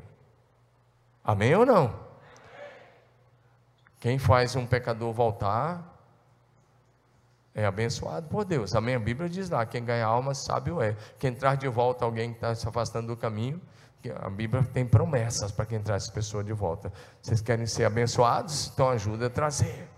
[1.21, 1.93] Amém ou não?
[3.99, 5.94] Quem faz um pecador voltar,
[7.55, 8.75] é abençoado por Deus.
[8.75, 10.95] A Bíblia diz lá: quem ganha alma, sábio é.
[11.17, 13.61] Quem traz de volta alguém que está se afastando do caminho,
[14.17, 16.91] a Bíblia tem promessas para quem traz essa pessoa de volta.
[17.21, 18.69] Vocês querem ser abençoados?
[18.73, 19.89] Então ajuda a trazer.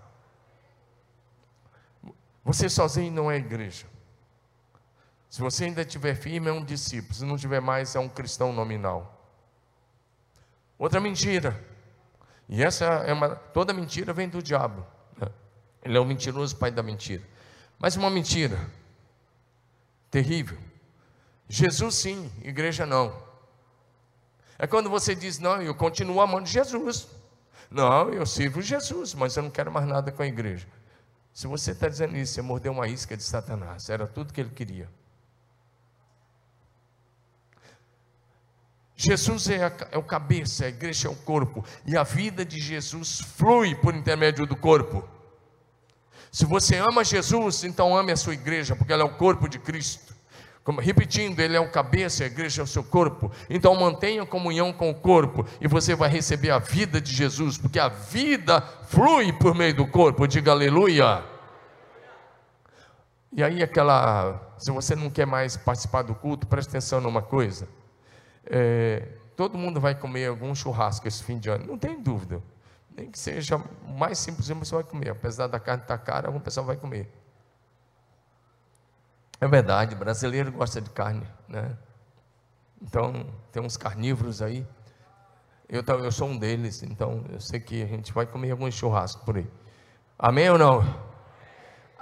[2.46, 3.88] Você sozinho não é igreja.
[5.28, 7.14] Se você ainda estiver firme, é um discípulo.
[7.14, 9.14] Se não tiver mais, é um cristão nominal.
[10.78, 11.60] Outra mentira.
[12.48, 13.36] E essa é uma.
[13.36, 14.86] Toda mentira vem do diabo.
[15.20, 15.28] Né?
[15.84, 17.24] Ele é o mentiroso pai da mentira.
[17.80, 18.60] Mas uma mentira
[20.10, 20.58] terrível.
[21.48, 23.16] Jesus sim, igreja não.
[24.60, 27.08] É quando você diz, não, eu continuo amando Jesus.
[27.70, 30.68] Não, eu sirvo Jesus, mas eu não quero mais nada com a igreja.
[31.34, 34.50] Se você está dizendo isso, você mordeu uma isca de Satanás, era tudo que ele
[34.50, 34.90] queria.
[38.96, 42.60] Jesus é, a, é o cabeça, a igreja é o corpo, e a vida de
[42.60, 45.08] Jesus flui por intermédio do corpo.
[46.32, 49.60] Se você ama Jesus, então ame a sua igreja, porque ela é o corpo de
[49.60, 50.16] Cristo.
[50.64, 53.32] Como, repetindo, ele é o cabeça, a igreja é o seu corpo.
[53.50, 57.80] Então mantenha comunhão com o corpo e você vai receber a vida de Jesus, porque
[57.80, 60.28] a vida flui por meio do corpo.
[60.28, 61.24] Diga aleluia.
[63.32, 67.68] E aí aquela, se você não quer mais participar do culto, preste atenção numa coisa.
[68.46, 72.42] É, todo mundo vai comer algum churrasco esse fim de ano, não tem dúvida.
[72.98, 75.12] Nem que seja o mais simples, você vai comer.
[75.12, 77.08] Apesar da carne estar cara, uma pessoa vai comer.
[79.40, 81.78] É verdade, brasileiro gosta de carne, né?
[82.82, 84.68] Então, tem uns carnívoros aí.
[85.70, 89.24] Eu, eu sou um deles, então eu sei que a gente vai comer algum churrasco
[89.24, 89.48] por aí.
[90.18, 90.84] Amém ou não?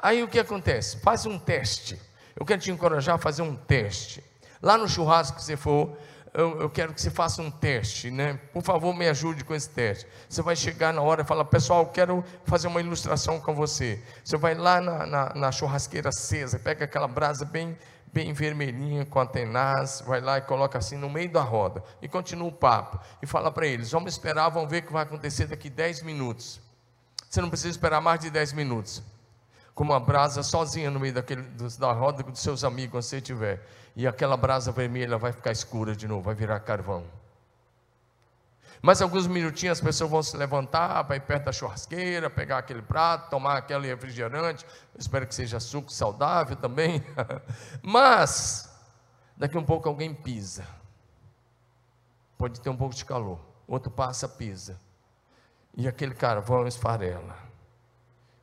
[0.01, 0.99] Aí o que acontece?
[1.01, 2.01] Faz um teste.
[2.37, 4.23] Eu quero te encorajar a fazer um teste.
[4.61, 5.97] Lá no churrasco que você for,
[6.37, 8.39] eu, eu, quero que você faça um teste, né?
[8.51, 10.05] Por favor, me ajude com esse teste.
[10.27, 14.03] Você vai chegar na hora e falar, pessoal, eu quero fazer uma ilustração com você.
[14.23, 17.77] Você vai lá na, na, na churrasqueira acesa, pega aquela brasa bem,
[18.11, 22.07] bem vermelhinha, com a tenaz, vai lá e coloca assim no meio da roda, e
[22.07, 25.47] continua o papo, e fala para eles: vamos esperar, vamos ver o que vai acontecer
[25.47, 26.59] daqui 10 minutos.
[27.29, 29.01] Você não precisa esperar mais de 10 minutos.
[29.73, 31.41] Com uma brasa sozinha no meio daquele,
[31.77, 33.61] da roda dos seus amigos, quando você tiver.
[33.95, 37.05] E aquela brasa vermelha vai ficar escura de novo, vai virar carvão.
[38.81, 43.29] Mais alguns minutinhos as pessoas vão se levantar, vai perto da churrasqueira, pegar aquele prato,
[43.29, 44.65] tomar aquele refrigerante.
[44.97, 47.03] espero que seja suco saudável também.
[47.81, 48.69] Mas,
[49.35, 50.67] daqui um pouco alguém pisa.
[52.37, 53.39] Pode ter um pouco de calor.
[53.67, 54.79] Outro passa, pisa.
[55.73, 57.35] E aquele carvão esfarela,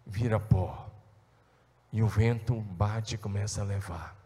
[0.05, 0.91] vira pó.
[1.93, 4.22] E o vento bate e começa a levar.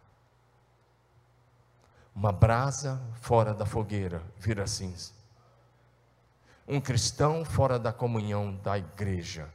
[2.16, 5.12] Uma brasa fora da fogueira vira cinza.
[6.66, 9.50] Um cristão fora da comunhão da igreja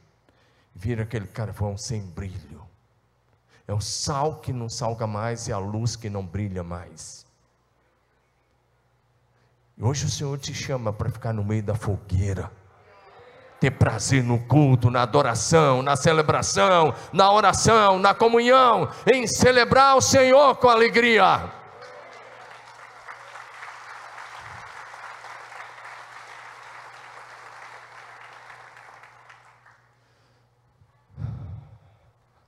[0.72, 2.64] vira aquele carvão sem brilho.
[3.66, 7.26] É o sal que não salga mais e a luz que não brilha mais.
[9.76, 12.48] E hoje o Senhor te chama para ficar no meio da fogueira
[13.58, 20.00] ter prazer no culto, na adoração, na celebração, na oração, na comunhão, em celebrar o
[20.00, 21.61] Senhor com alegria.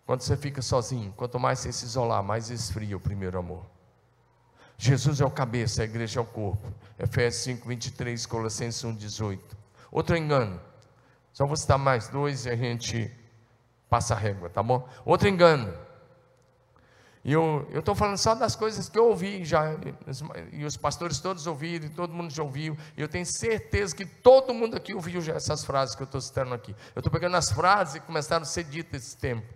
[0.07, 3.65] Quando você fica sozinho, quanto mais você se isolar, mais esfria o primeiro amor.
[4.77, 6.73] Jesus é o cabeça, a igreja é o corpo.
[6.99, 9.57] Efésios 5, 23, Colossenses 1, 18.
[9.91, 10.61] Outro engano
[11.33, 13.11] só vou citar mais dois e a gente
[13.89, 14.87] passa a régua, tá bom?
[15.05, 15.73] Outro engano.
[17.25, 19.75] E eu estou falando só das coisas que eu ouvi já,
[20.53, 24.05] e os pastores todos ouviram, e todo mundo já ouviu, e eu tenho certeza que
[24.05, 26.77] todo mundo aqui ouviu já essas frases que eu estou citando aqui.
[26.95, 29.54] Eu estou pegando as frases que começaram a ser ditas esse tempo.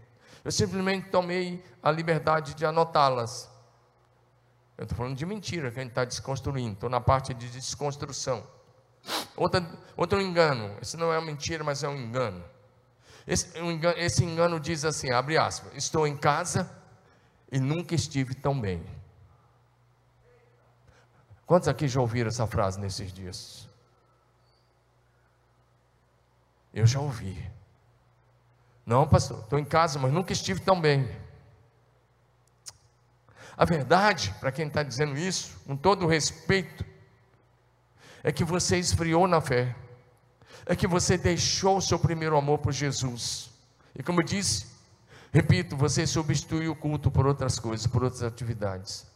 [0.49, 3.51] Eu simplesmente tomei a liberdade de anotá-las.
[4.79, 8.43] Eu estou falando de mentira que a gente está desconstruindo, estou na parte de desconstrução.
[9.37, 9.63] Outra,
[9.95, 12.43] outro engano, esse não é uma mentira, mas é um engano.
[13.27, 13.99] Esse, um engano.
[13.99, 16.75] esse engano diz assim: abre aspas, estou em casa
[17.53, 18.83] e nunca estive tão bem.
[21.45, 23.69] Quantos aqui já ouviram essa frase nesses dias?
[26.73, 27.58] Eu já ouvi.
[28.89, 31.07] Não, pastor, estou em casa, mas nunca estive tão bem.
[33.55, 36.83] A verdade, para quem está dizendo isso, com todo respeito,
[38.25, 39.77] é que você esfriou na fé,
[40.65, 43.51] é que você deixou o seu primeiro amor por Jesus.
[43.95, 44.67] E como eu disse,
[45.31, 49.07] repito, você substituiu o culto por outras coisas, por outras atividades.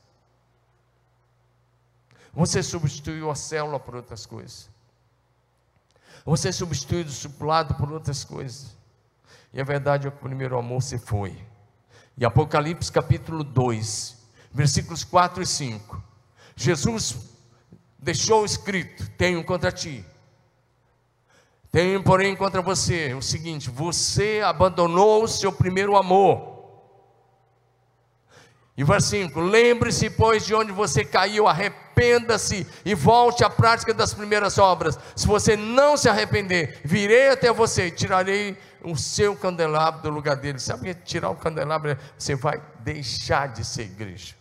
[2.35, 4.69] Você substituiu a célula por outras coisas.
[6.27, 8.82] Você substituiu o discipulado por outras coisas.
[9.53, 11.37] E a verdade é que o primeiro amor se foi.
[12.17, 14.17] E Apocalipse capítulo 2,
[14.53, 16.03] versículos 4 e 5.
[16.57, 17.17] Jesus
[17.99, 20.05] deixou escrito: Tenho contra ti.
[21.71, 26.53] Tenho, porém, contra você o seguinte: você abandonou o seu primeiro amor.
[28.77, 34.15] E versículo 5: Lembre-se, pois, de onde você caiu, arrependa-se e volte à prática das
[34.15, 34.99] primeiras obras.
[35.15, 40.37] Se você não se arrepender, virei até você e tirarei o seu candelabro do lugar
[40.37, 40.59] dele.
[40.59, 41.97] Sabe que tirar o candelabro?
[42.19, 44.35] Você vai deixar de ser igreja.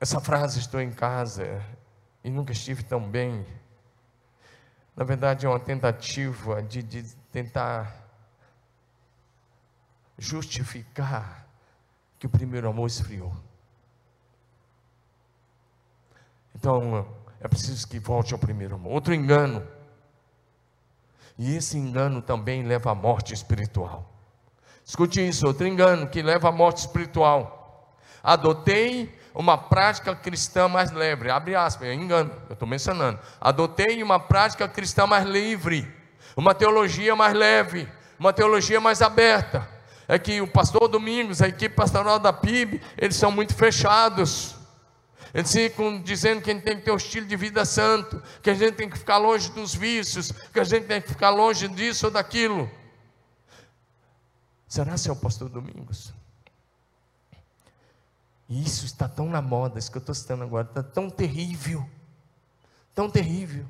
[0.00, 1.64] Essa frase, estou em casa
[2.24, 3.46] e nunca estive tão bem,
[4.96, 8.02] na verdade é uma tentativa de, de tentar
[10.18, 11.46] justificar
[12.18, 13.34] que o primeiro amor esfriou.
[16.54, 18.92] Então, é preciso que volte ao primeiro amor.
[18.92, 19.66] Outro engano.
[21.36, 24.08] E esse engano também leva à morte espiritual.
[24.84, 27.96] Escute isso, outro engano que leva à morte espiritual.
[28.22, 33.18] Adotei uma prática cristã mais leve, abre aspas, é engano, eu estou mencionando.
[33.40, 35.92] Adotei uma prática cristã mais livre,
[36.36, 37.88] uma teologia mais leve,
[38.20, 39.68] uma teologia mais aberta.
[40.06, 44.61] É que o pastor Domingos, a equipe pastoral da PIB, eles são muito fechados.
[45.34, 45.50] Eles
[46.04, 48.74] dizendo que a gente tem que ter um estilo de vida santo, que a gente
[48.74, 52.12] tem que ficar longe dos vícios, que a gente tem que ficar longe disso ou
[52.12, 52.70] daquilo.
[54.68, 56.12] Será o pastor Domingos?
[58.48, 61.88] E isso está tão na moda, isso que eu estou citando agora, está tão terrível,
[62.94, 63.64] tão terrível.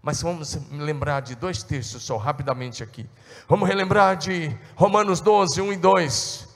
[0.00, 3.08] Mas vamos lembrar de dois textos só, rapidamente aqui.
[3.48, 6.48] Vamos relembrar de Romanos 12, 1 e 2,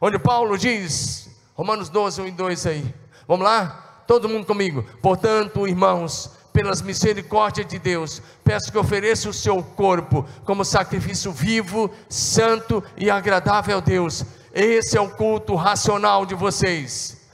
[0.00, 3.01] onde Paulo diz, Romanos 12, 1 e 2 aí.
[3.32, 4.02] Vamos lá?
[4.06, 4.84] Todo mundo comigo.
[5.00, 11.90] Portanto, irmãos, pelas misericórdias de Deus, peço que ofereça o seu corpo como sacrifício vivo,
[12.10, 14.22] santo e agradável a Deus.
[14.52, 17.26] Esse é o culto racional de vocês.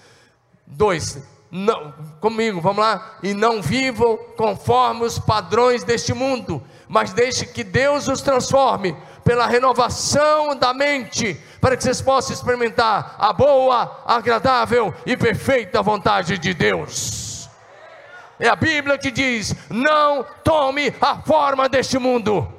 [0.64, 1.18] Dois,
[1.50, 3.18] não, comigo, vamos lá.
[3.20, 8.96] E não vivam conforme os padrões deste mundo, mas deixe que Deus os transforme
[9.28, 16.38] pela renovação da mente, para que vocês possam experimentar a boa, agradável e perfeita vontade
[16.38, 17.46] de Deus.
[18.40, 22.50] É a Bíblia que diz: não tome a forma deste mundo.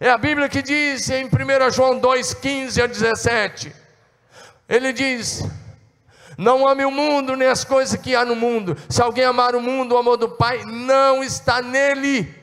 [0.00, 3.70] É a Bíblia que diz em 1 João 2,15 a 17:
[4.66, 5.44] ele diz:
[6.38, 8.78] Não ame o mundo nem as coisas que há no mundo.
[8.88, 12.35] Se alguém amar o mundo, o amor do Pai não está nele.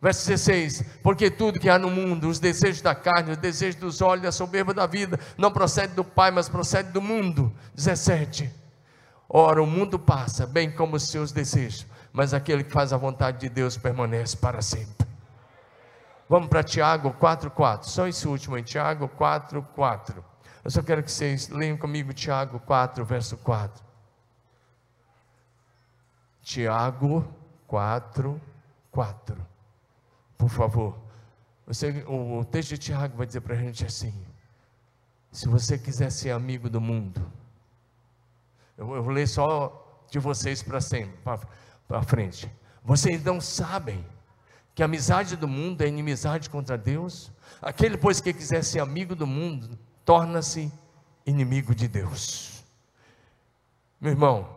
[0.00, 4.00] Verso 16: Porque tudo que há no mundo, os desejos da carne, os desejos dos
[4.00, 7.52] olhos, a soberba da vida, não procede do Pai, mas procede do mundo.
[7.74, 8.50] 17:
[9.28, 13.40] Ora, o mundo passa, bem como os seus desejos, mas aquele que faz a vontade
[13.40, 15.06] de Deus permanece para sempre.
[16.28, 17.84] Vamos para Tiago 4,4.
[17.84, 20.22] Só esse último em Tiago 4,4.
[20.64, 23.82] Eu só quero que vocês leiam comigo Tiago 4, verso 4.
[26.42, 27.26] Tiago
[27.66, 28.40] 4,
[28.90, 29.57] 4.
[30.38, 30.96] Por favor.
[31.66, 34.14] Você, o, o texto de Tiago vai dizer para a gente assim:
[35.30, 37.20] se você quiser ser amigo do mundo,
[38.76, 41.18] eu, eu vou ler só de vocês para sempre,
[41.86, 42.50] para frente.
[42.82, 44.02] Vocês não sabem
[44.74, 47.30] que a amizade do mundo é inimizade contra Deus?
[47.60, 50.72] Aquele, pois, que quiser ser amigo do mundo, torna-se
[51.26, 52.64] inimigo de Deus.
[54.00, 54.56] Meu irmão,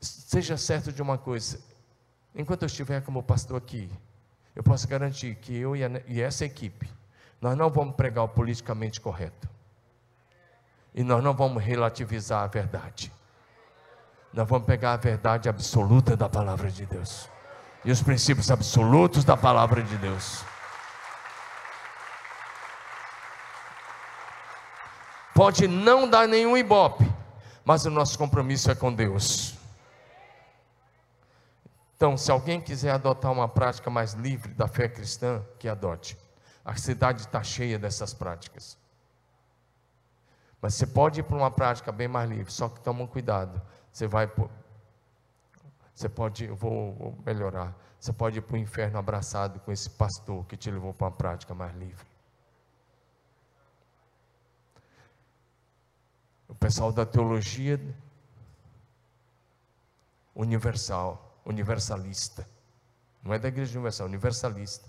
[0.00, 1.58] seja certo de uma coisa:
[2.34, 3.90] enquanto eu estiver como pastor aqui,
[4.54, 6.88] eu posso garantir que eu e essa equipe,
[7.40, 9.48] nós não vamos pregar o politicamente correto.
[10.94, 13.12] E nós não vamos relativizar a verdade.
[14.32, 17.28] Nós vamos pegar a verdade absoluta da palavra de Deus.
[17.84, 20.44] E os princípios absolutos da palavra de Deus.
[25.34, 27.10] Pode não dar nenhum ibope,
[27.64, 29.58] mas o nosso compromisso é com Deus.
[31.96, 36.18] Então, se alguém quiser adotar uma prática mais livre da fé cristã, que adote.
[36.64, 38.78] A cidade está cheia dessas práticas.
[40.60, 43.60] Mas você pode ir para uma prática bem mais livre, só que toma cuidado.
[43.92, 44.30] Você vai.
[45.94, 47.76] Você pode, eu vou, vou melhorar.
[48.00, 51.12] Você pode ir para o inferno abraçado com esse pastor que te levou para uma
[51.12, 52.06] prática mais livre.
[56.48, 57.80] O pessoal da teologia
[60.34, 62.48] universal, universalista.
[63.22, 64.88] Não é da igreja universal, universalista.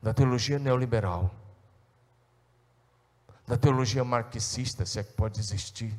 [0.00, 1.34] Da teologia neoliberal
[3.48, 5.98] da teologia marxista, se é que pode existir,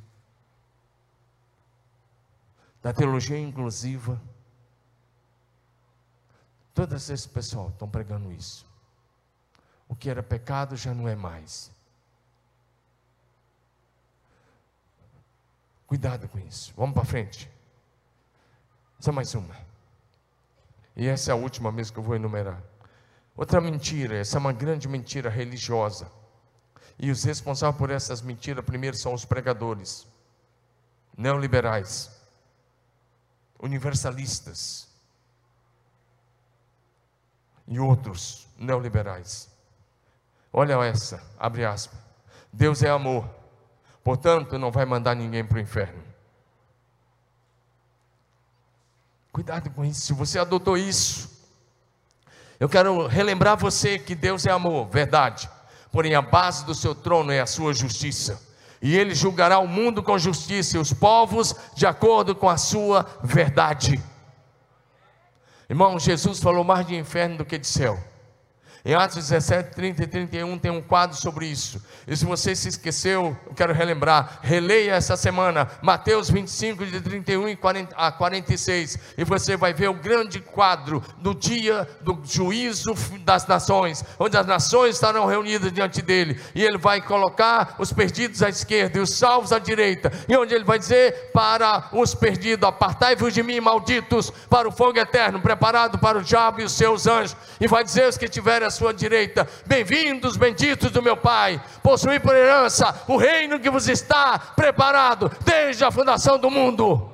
[2.80, 4.22] da teologia inclusiva.
[6.76, 8.68] Todos esse pessoal estão pregando isso.
[9.88, 11.72] O que era pecado já não é mais.
[15.88, 16.72] Cuidado com isso.
[16.78, 17.52] Vamos para frente.
[19.00, 19.56] Só mais uma.
[20.96, 22.62] E essa é a última mesmo que eu vou enumerar.
[23.36, 26.12] Outra mentira, essa é uma grande mentira religiosa
[27.00, 30.06] e os responsáveis por essas mentiras, primeiro, são os pregadores,
[31.18, 32.12] neoliberais,
[33.58, 34.90] universalistas
[37.66, 39.50] e outros neoliberais.
[40.52, 41.98] Olha essa, abre aspas.
[42.52, 43.30] Deus é amor,
[44.04, 46.09] portanto, não vai mandar ninguém para o inferno.
[49.40, 51.30] Cuidado com isso, se você adotou isso,
[52.60, 55.50] eu quero relembrar você que Deus é amor, verdade
[55.92, 58.42] porém a base do seu trono é a sua justiça.
[58.82, 63.06] E ele julgará o mundo com justiça e os povos de acordo com a sua
[63.24, 64.02] verdade.
[65.70, 67.98] Irmão, Jesus falou mais de inferno do que de céu.
[68.86, 71.84] Em Atos 17, 30 e 31 tem um quadro sobre isso.
[72.08, 74.40] E se você se esqueceu, eu quero relembrar.
[74.42, 77.58] Releia essa semana Mateus 25, de 31
[77.96, 78.98] a 46.
[79.18, 82.94] E você vai ver o grande quadro do dia do juízo
[83.26, 86.40] das nações, onde as nações estarão reunidas diante dele.
[86.56, 90.10] E ele vai colocar os perdidos à esquerda e os salvos à direita.
[90.28, 94.98] E onde ele vai dizer para os perdidos: Apartai-vos de mim, malditos, para o fogo
[94.98, 97.36] eterno, preparado para o diabo e os seus anjos.
[97.60, 102.22] E vai dizer os que tiverem à sua direita: Bem-vindos, benditos do meu Pai, possuir
[102.22, 107.12] por herança o reino que vos está preparado desde a fundação do mundo.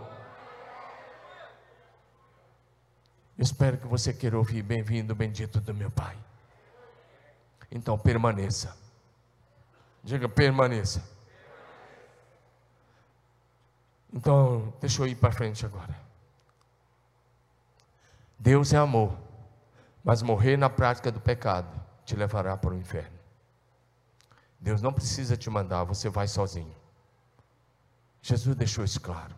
[3.37, 6.15] Espero que você queira ouvir: Bem-vindo, bendito do meu Pai.
[7.71, 8.77] Então permaneça.
[10.03, 11.03] Diga permaneça.
[14.13, 15.93] Então, deixa eu ir para frente agora.
[18.39, 19.17] Deus é amor,
[20.05, 21.67] mas morrer na prática do pecado
[22.05, 23.17] te levará para o inferno.
[24.59, 26.75] Deus não precisa te mandar, você vai sozinho.
[28.21, 29.35] Jesus deixou isso claro.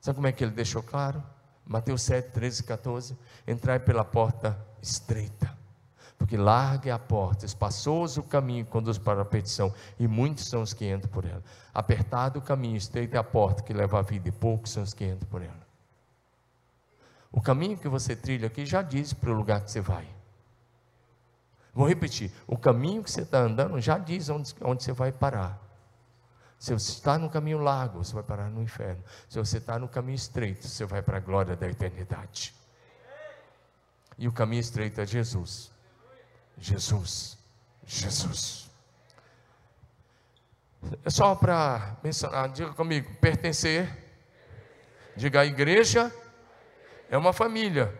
[0.00, 1.22] Sabe como é que ele deixou claro?
[1.66, 3.18] Mateus 7, 13 e 14.
[3.46, 5.54] Entrai pela porta estreita,
[6.18, 10.46] porque larga é a porta, espaçoso o caminho que conduz para a perdição, e muitos
[10.46, 11.42] são os que entram por ela.
[11.74, 14.94] Apertado o caminho, estreita é a porta que leva à vida, e poucos são os
[14.94, 15.63] que entram por ela.
[17.34, 20.08] O caminho que você trilha aqui já diz para o lugar que você vai.
[21.74, 25.60] Vou repetir: o caminho que você está andando já diz onde, onde você vai parar.
[26.60, 29.02] Se você está no caminho largo, você vai parar no inferno.
[29.28, 32.54] Se você está no caminho estreito, você vai para a glória da eternidade.
[34.16, 35.72] E o caminho estreito é Jesus.
[36.56, 37.36] Jesus.
[37.84, 38.70] Jesus.
[41.04, 44.04] É só para mencionar, diga comigo, pertencer.
[45.16, 46.12] Diga a igreja
[47.10, 47.92] é uma família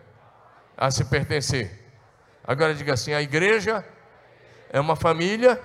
[0.77, 1.71] a se pertencer.
[2.43, 3.85] Agora diga assim: a igreja
[4.71, 5.61] é uma família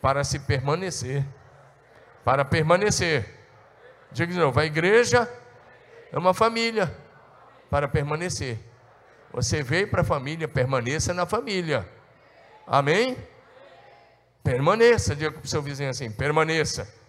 [0.00, 1.24] para se permanecer.
[2.24, 3.28] Para permanecer.
[4.10, 5.28] Diga de novo: a igreja
[6.12, 6.94] é uma família
[7.70, 8.58] para permanecer.
[9.32, 11.88] Você veio para a família, permaneça na família.
[12.66, 13.16] Amém?
[14.44, 17.01] Permaneça, diga para o seu vizinho assim: permaneça.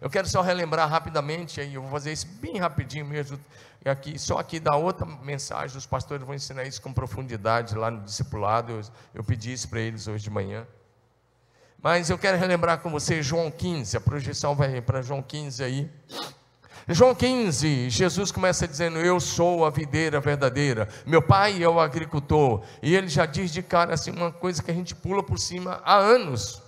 [0.00, 3.38] Eu quero só relembrar rapidamente, aí eu vou fazer isso bem rapidinho mesmo,
[3.84, 8.02] aqui, só aqui da outra mensagem, os pastores vão ensinar isso com profundidade lá no
[8.02, 8.80] discipulado, eu,
[9.14, 10.66] eu pedi isso para eles hoje de manhã.
[11.82, 15.90] Mas eu quero relembrar com você João 15, a projeção vai para João 15 aí.
[16.88, 22.64] João 15, Jesus começa dizendo: Eu sou a videira verdadeira, meu pai é o agricultor.
[22.82, 25.80] E ele já diz de cara assim, uma coisa que a gente pula por cima
[25.84, 26.62] há anos.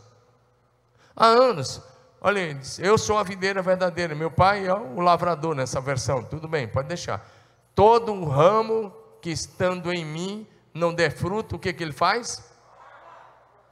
[1.17, 1.83] Há anos.
[2.21, 6.23] Olha, ele diz, eu sou a videira verdadeira, meu pai é o lavrador nessa versão.
[6.23, 7.27] Tudo bem, pode deixar.
[7.75, 8.93] Todo ramo
[9.23, 12.45] que estando em mim não der fruto, o que, que ele faz?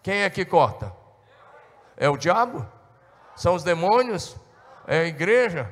[0.02, 0.94] Quem é que corta?
[1.96, 2.66] É o diabo?
[3.36, 4.36] São os demônios?
[4.86, 5.70] É a igreja?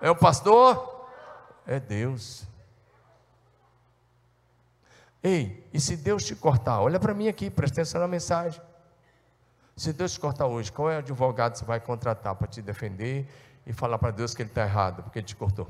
[0.00, 1.08] É o pastor?
[1.66, 2.46] É Deus.
[5.22, 6.80] Ei, e se Deus te cortar?
[6.80, 8.60] Olha para mim aqui, presta atenção na mensagem.
[9.80, 12.60] Se Deus te cortar hoje, qual é o advogado que você vai contratar para te
[12.60, 13.26] defender
[13.66, 15.66] e falar para Deus que ele está errado, porque ele te cortou?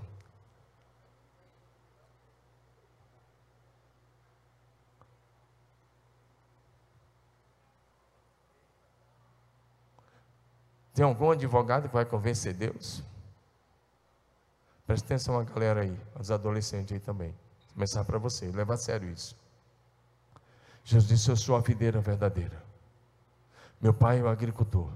[10.92, 13.04] Tem algum advogado que vai convencer Deus?
[14.88, 17.30] Presta atenção a galera aí, os adolescentes aí também.
[17.30, 19.38] Vou começar para você, leva a sério isso.
[20.82, 22.69] Jesus disse: Eu sou a videira verdadeira.
[23.80, 24.88] Meu pai é o agricultor.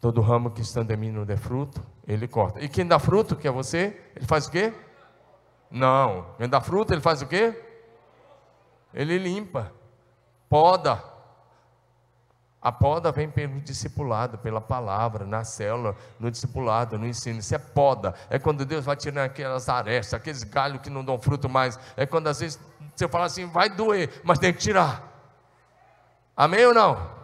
[0.00, 2.60] Todo ramo que estando em mim não der fruto, ele corta.
[2.60, 4.72] E quem dá fruto, que é você, ele faz o quê?
[5.70, 6.26] Não.
[6.38, 7.64] Quem dá fruto, ele faz o quê?
[8.94, 9.72] Ele limpa,
[10.48, 11.02] poda.
[12.60, 17.38] A poda vem pelo discipulado, pela palavra, na célula, no discipulado, no ensino.
[17.38, 18.14] Isso é poda.
[18.28, 21.78] É quando Deus vai tirando aquelas arestas, aqueles galhos que não dão fruto mais.
[21.96, 22.58] É quando às vezes
[22.94, 25.06] você fala assim, vai doer, mas tem que tirar.
[26.36, 27.17] Amém ou não?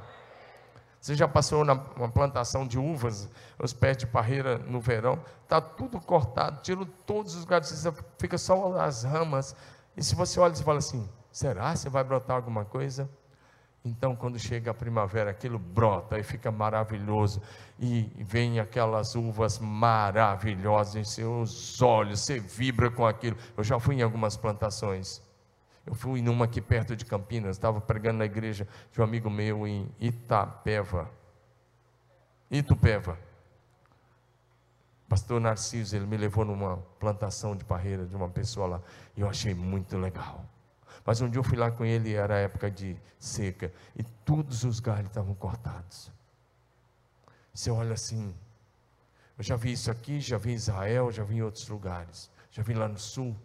[1.05, 3.29] Você já passou na uma plantação de uvas,
[3.59, 7.87] os pés de parreira no verão, está tudo cortado, tiro todos os galhos,
[8.19, 9.55] fica só as ramas.
[9.95, 13.07] E se você olha e fala assim, será que vai brotar alguma coisa?
[13.85, 17.43] Então, quando chega a primavera, aquilo brota e fica maravilhoso.
[17.79, 23.37] E vem aquelas uvas maravilhosas em seus olhos, você vibra com aquilo.
[23.59, 25.21] Eu já fui em algumas plantações.
[25.87, 29.67] Eu fui numa aqui perto de Campinas, estava pregando na igreja de um amigo meu
[29.67, 31.11] em Itapeva.
[32.51, 33.19] Itupeva.
[35.09, 38.83] Pastor Narciso, ele me levou numa plantação de parreira de uma pessoa lá.
[39.17, 40.45] E eu achei muito legal.
[41.05, 44.81] Mas um dia eu fui lá com ele, era época de seca, e todos os
[44.81, 46.11] galhos estavam cortados.
[47.53, 48.35] Você olha assim,
[49.37, 52.63] eu já vi isso aqui, já vi em Israel, já vi em outros lugares, já
[52.63, 53.37] vi lá no sul.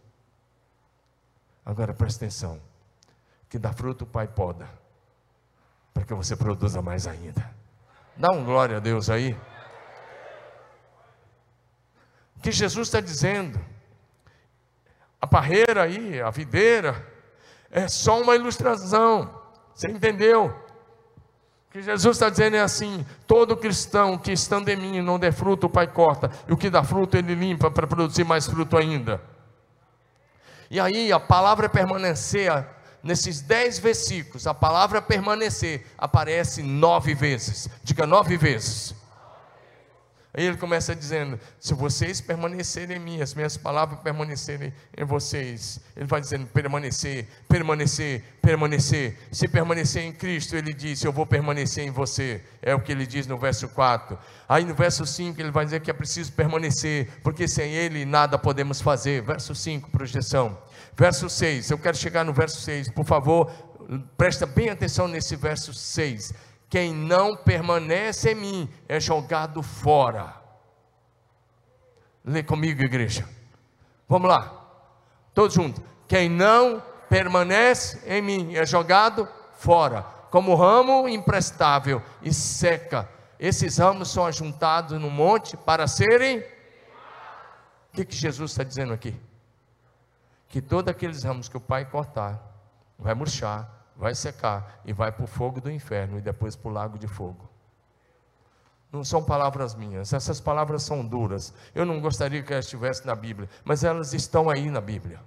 [1.65, 2.59] Agora presta atenção:
[3.49, 4.67] que dá fruto o Pai poda,
[5.93, 7.49] para que você produza mais ainda.
[8.15, 9.35] Dá um glória a Deus aí.
[12.35, 13.59] O que Jesus está dizendo?
[15.21, 17.05] A parreira aí, a videira,
[17.69, 19.41] é só uma ilustração.
[19.73, 20.45] Você entendeu?
[21.67, 25.31] O que Jesus está dizendo é assim: todo cristão que estando em mim não der
[25.31, 28.77] fruto, o Pai corta, e o que dá fruto, ele limpa para produzir mais fruto
[28.77, 29.21] ainda.
[30.69, 32.65] E aí a palavra permanecer,
[33.01, 37.67] nesses dez versículos, a palavra permanecer aparece nove vezes.
[37.83, 38.93] Diga nove vezes.
[40.31, 45.79] Aí ele começa dizendo: Se vocês permanecerem em mim, as minhas palavras permanecerem em vocês.
[45.95, 49.17] Ele vai dizendo: permanecer, permanecer, permanecer.
[49.31, 52.43] Se permanecer em Cristo, ele diz: Eu vou permanecer em você.
[52.61, 54.17] É o que ele diz no verso 4.
[54.47, 58.37] Aí no verso 5, ele vai dizer que é preciso permanecer, porque sem ele nada
[58.37, 59.23] podemos fazer.
[59.23, 60.57] Verso 5, projeção.
[60.95, 63.49] Verso 6, eu quero chegar no verso 6, por favor,
[64.17, 66.33] presta bem atenção nesse verso 6
[66.69, 70.35] quem não permanece em mim é jogado fora.
[72.23, 73.27] Lê comigo, igreja.
[74.07, 74.53] Vamos lá.
[75.33, 75.83] Todos juntos.
[76.07, 83.09] Quem não permanece em mim é jogado fora, como ramo imprestável e seca.
[83.39, 86.39] Esses ramos são ajuntados no monte para serem.
[86.39, 89.19] O que, que Jesus está dizendo aqui?
[90.47, 92.39] Que todos aqueles ramos que o Pai cortar,
[92.97, 96.73] vai murchar, vai secar e vai para o fogo do inferno e depois para o
[96.73, 97.49] lago de fogo.
[98.89, 101.53] Não são palavras minhas, essas palavras são duras.
[101.75, 105.19] Eu não gostaria que elas estivessem na Bíblia, mas elas estão aí na Bíblia.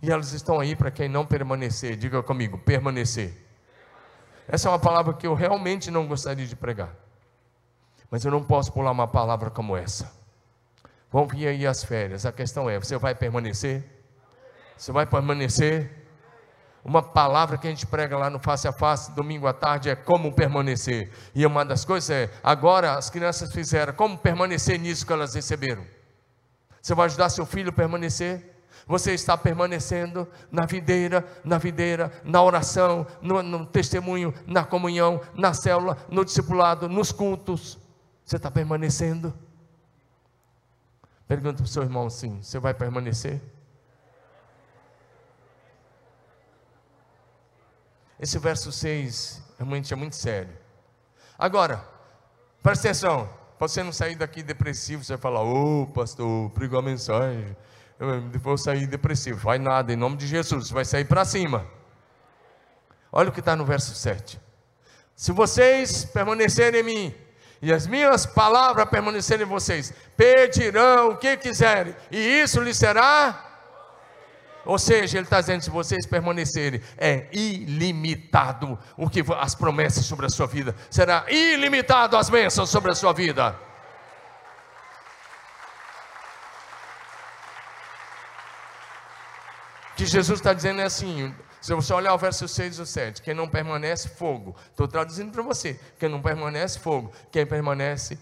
[0.00, 1.96] E elas estão aí para quem não permanecer.
[1.96, 3.44] Diga comigo, permanecer.
[4.46, 6.94] Essa é uma palavra que eu realmente não gostaria de pregar.
[8.10, 10.12] Mas eu não posso pular uma palavra como essa.
[11.10, 12.24] Vão vir aí as férias.
[12.24, 13.95] A questão é: você vai permanecer?
[14.76, 16.04] Você vai permanecer?
[16.84, 19.96] Uma palavra que a gente prega lá no face a face, domingo à tarde, é
[19.96, 21.10] como permanecer.
[21.34, 25.84] E uma das coisas é, agora as crianças fizeram, como permanecer nisso que elas receberam.
[26.80, 28.54] Você vai ajudar seu filho a permanecer?
[28.86, 35.52] Você está permanecendo na videira, na videira, na oração, no, no testemunho, na comunhão, na
[35.52, 37.76] célula, no discipulado, nos cultos.
[38.24, 39.34] Você está permanecendo?
[41.26, 43.42] Pergunta para o seu irmão assim: você vai permanecer?
[48.18, 50.56] Esse verso 6 realmente é muito sério.
[51.38, 51.86] Agora,
[52.62, 56.78] presta atenção, para você não sair daqui depressivo, você vai falar, ô oh, pastor, pregou
[56.78, 57.56] a mensagem,
[57.98, 59.38] eu vou sair depressivo.
[59.38, 61.66] Vai nada, em nome de Jesus, vai sair para cima.
[63.12, 64.40] Olha o que está no verso 7.
[65.14, 67.14] Se vocês permanecerem em mim,
[67.62, 73.45] e as minhas palavras permanecerem em vocês, pedirão o que quiserem, e isso lhes será
[74.66, 80.26] ou seja, ele está dizendo: se vocês permanecerem, é ilimitado o que as promessas sobre
[80.26, 83.56] a sua vida, será ilimitado as bênçãos sobre a sua vida.
[89.92, 93.22] O que Jesus está dizendo é assim: se você olhar o verso 6 e 7,
[93.22, 94.54] quem não permanece, fogo.
[94.70, 97.12] Estou traduzindo para você: quem não permanece, fogo.
[97.30, 98.18] Quem permanece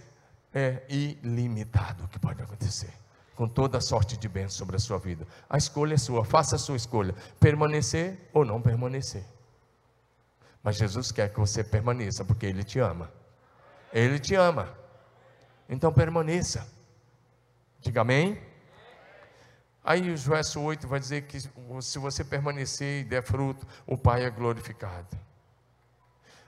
[0.54, 3.03] é ilimitado o que pode acontecer
[3.34, 5.26] com toda sorte de bênção sobre a sua vida.
[5.48, 9.24] A escolha é sua, faça a sua escolha: permanecer ou não permanecer.
[10.62, 13.12] Mas Jesus quer que você permaneça, porque Ele te ama.
[13.92, 14.68] Ele te ama.
[15.68, 16.66] Então permaneça.
[17.80, 18.40] Diga amém.
[19.84, 24.24] Aí o verso 8 vai dizer que se você permanecer e der fruto, o Pai
[24.24, 25.24] é glorificado.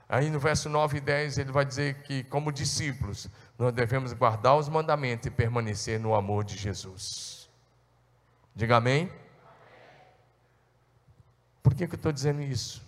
[0.09, 4.55] Aí no verso 9 e 10 ele vai dizer que, como discípulos, nós devemos guardar
[4.55, 7.49] os mandamentos e permanecer no amor de Jesus.
[8.55, 9.11] Diga amém.
[11.63, 12.85] Por que, que eu estou dizendo isso?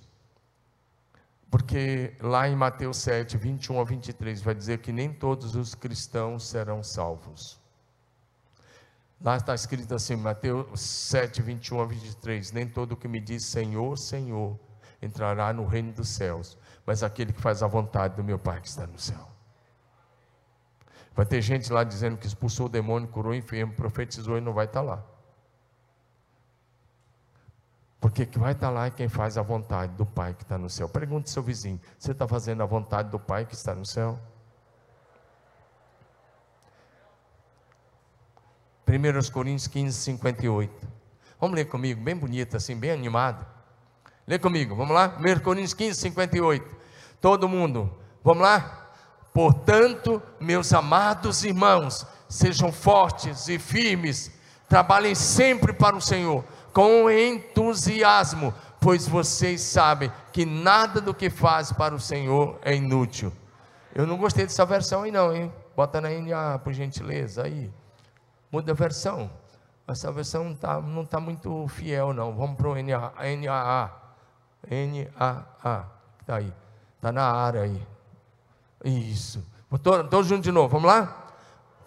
[1.49, 6.47] Porque lá em Mateus 7, 21 a 23, vai dizer que nem todos os cristãos
[6.47, 7.59] serão salvos.
[9.21, 13.97] Lá está escrito assim, Mateus 7, 21 a 23: Nem todo que me diz Senhor,
[13.97, 14.57] Senhor
[15.01, 18.67] entrará no reino dos céus, mas aquele que faz a vontade do meu Pai que
[18.67, 19.28] está no céu.
[21.19, 24.53] Vai ter gente lá dizendo que expulsou o demônio, curou o enfermo, profetizou e não
[24.53, 25.03] vai estar lá.
[27.99, 30.69] Porque que vai estar lá é quem faz a vontade do Pai que está no
[30.69, 30.87] céu.
[30.87, 34.17] Pergunte seu vizinho: você está fazendo a vontade do Pai que está no céu?
[38.87, 40.87] 1 Coríntios 15, 58.
[41.37, 43.45] Vamos ler comigo, bem bonito, assim, bem animado.
[44.25, 45.17] Lê comigo, vamos lá?
[45.19, 46.77] 1 Coríntios 15, 58.
[47.19, 47.93] Todo mundo,
[48.23, 48.78] vamos lá?
[49.39, 54.29] Portanto, meus amados irmãos, sejam fortes e firmes,
[54.67, 61.71] trabalhem sempre para o Senhor, com entusiasmo, pois vocês sabem que nada do que faz
[61.71, 63.31] para o Senhor é inútil.
[63.95, 65.53] Eu não gostei dessa versão aí não, hein?
[65.73, 67.71] Bota na NA, por gentileza, aí.
[68.51, 69.31] Muda a versão.
[69.87, 72.35] Essa versão não está não tá muito fiel, não.
[72.35, 73.13] Vamos para o NAA.
[73.37, 73.89] NAA.
[74.69, 75.85] N-A-A.
[76.19, 76.53] Está aí.
[76.97, 77.98] Está na área aí.
[78.83, 79.43] Isso.
[79.83, 80.69] Todos juntos de novo.
[80.69, 81.27] Vamos lá?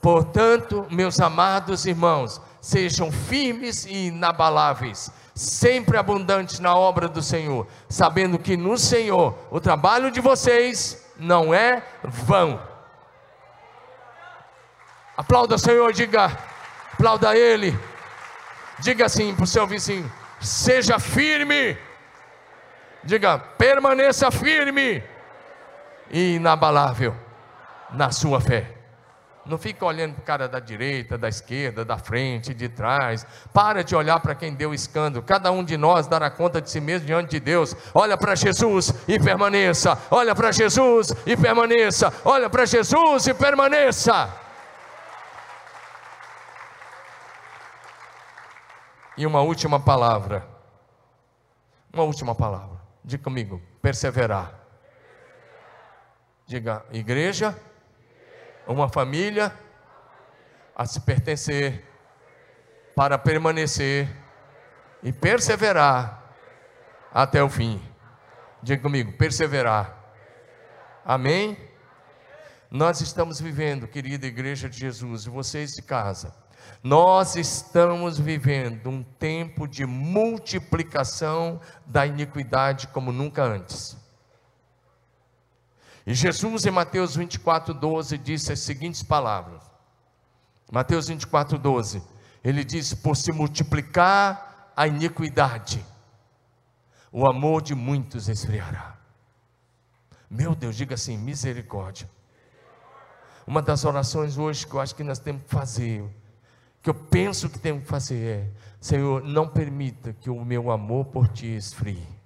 [0.00, 8.38] Portanto, meus amados irmãos, sejam firmes e inabaláveis, sempre abundantes na obra do Senhor, sabendo
[8.38, 12.60] que no Senhor o trabalho de vocês não é vão.
[15.16, 16.36] Aplauda o Senhor, diga,
[16.92, 17.78] aplauda Ele.
[18.80, 21.76] Diga assim para o seu vizinho: seja firme.
[23.04, 25.02] Diga, permaneça firme
[26.12, 27.16] e inabalável
[27.90, 28.82] na sua fé.
[29.44, 33.26] Não fica olhando para o cara da direita, da esquerda, da frente, de trás.
[33.52, 35.24] Para de olhar para quem deu escândalo.
[35.24, 37.74] Cada um de nós dará conta de si mesmo diante de Deus.
[37.92, 39.98] Olha para Jesus e permaneça.
[40.12, 42.12] Olha para Jesus e permaneça.
[42.24, 44.30] Olha para Jesus e permaneça.
[49.16, 50.46] E uma última palavra.
[51.92, 52.80] Uma última palavra.
[53.04, 54.61] Diga comigo: perseverar.
[56.52, 57.58] Diga, igreja
[58.66, 59.58] uma família
[60.76, 61.82] a se pertencer,
[62.94, 64.06] para permanecer
[65.02, 66.34] e perseverar
[67.10, 67.80] até o fim.
[68.62, 69.96] Diga comigo, perseverar.
[71.06, 71.56] Amém?
[72.70, 76.36] Nós estamos vivendo, querida igreja de Jesus, e vocês de casa,
[76.82, 84.01] nós estamos vivendo um tempo de multiplicação da iniquidade como nunca antes.
[86.06, 89.62] E Jesus, em Mateus 24, 12, disse as seguintes palavras:
[90.70, 92.02] Mateus 24, 12,
[92.42, 95.84] ele diz: Por se multiplicar a iniquidade,
[97.12, 98.96] o amor de muitos esfriará.
[100.28, 102.10] Meu Deus, diga assim: misericórdia.
[103.46, 106.04] Uma das orações hoje que eu acho que nós temos que fazer,
[106.80, 108.50] que eu penso que temos que fazer é:
[108.80, 112.21] Senhor, não permita que o meu amor por ti esfrie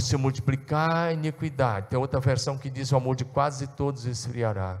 [0.00, 1.88] se multiplicar a iniquidade.
[1.88, 4.80] Tem outra versão que diz: o amor de quase todos esfriará.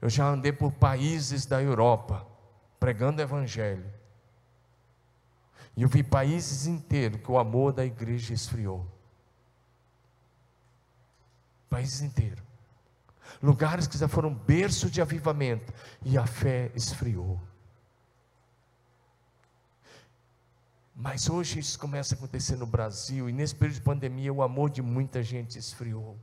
[0.00, 2.26] Eu já andei por países da Europa,
[2.78, 3.92] pregando o Evangelho.
[5.76, 8.86] E eu vi países inteiros que o amor da igreja esfriou.
[11.68, 12.42] Países inteiros.
[13.42, 15.72] Lugares que já foram berço de avivamento.
[16.02, 17.40] E a fé esfriou.
[21.02, 24.68] Mas hoje isso começa a acontecer no Brasil, e nesse período de pandemia o amor
[24.68, 26.18] de muita gente esfriou.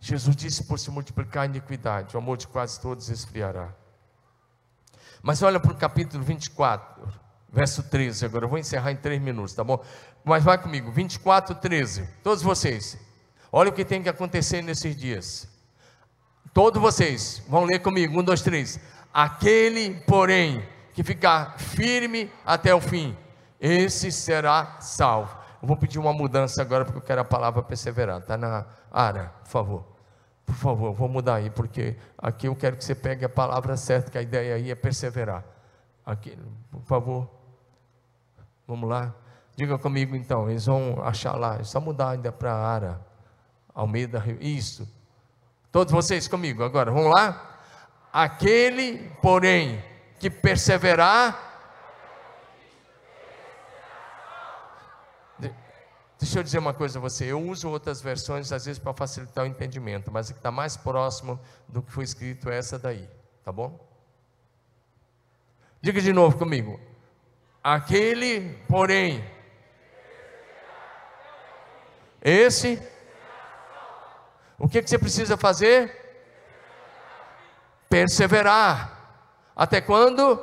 [0.00, 3.74] Jesus disse: por se multiplicar a iniquidade, o amor de quase todos esfriará.
[5.22, 7.10] Mas olha para o capítulo 24,
[7.50, 8.26] verso 13.
[8.26, 9.82] Agora eu vou encerrar em três minutos, tá bom?
[10.22, 12.06] Mas vai comigo, 24, 13.
[12.22, 12.98] Todos vocês,
[13.50, 15.48] olha o que tem que acontecer nesses dias.
[16.52, 18.78] Todos vocês vão ler comigo, um, dois, três.
[19.10, 20.62] Aquele, porém,
[20.94, 23.16] que ficar firme até o fim,
[23.60, 25.36] esse será salvo.
[25.60, 28.20] Eu vou pedir uma mudança agora, porque eu quero a palavra perseverar.
[28.20, 29.84] Está na área, por favor.
[30.46, 34.10] Por favor, vou mudar aí, porque aqui eu quero que você pegue a palavra certa,
[34.10, 35.42] que a ideia aí é perseverar.
[36.04, 36.38] Aqui,
[36.70, 37.28] por favor.
[38.66, 39.14] Vamos lá.
[39.56, 43.00] Diga comigo então, eles vão achar lá, é só mudar ainda para a área.
[43.74, 44.22] Almeida.
[44.40, 44.88] Isso.
[45.72, 47.58] Todos vocês comigo agora, vamos lá?
[48.12, 49.82] Aquele, porém,
[50.24, 51.52] que perseverar.
[56.18, 57.26] Deixa eu dizer uma coisa a você.
[57.26, 60.78] Eu uso outras versões às vezes para facilitar o entendimento, mas a que está mais
[60.78, 63.06] próximo do que foi escrito é essa daí,
[63.44, 63.78] tá bom?
[65.82, 66.80] Diga de novo comigo.
[67.62, 69.22] Aquele, porém,
[72.22, 72.80] esse,
[74.58, 75.94] o que, que você precisa fazer?
[77.90, 78.93] Perseverar.
[79.56, 80.42] Até quando?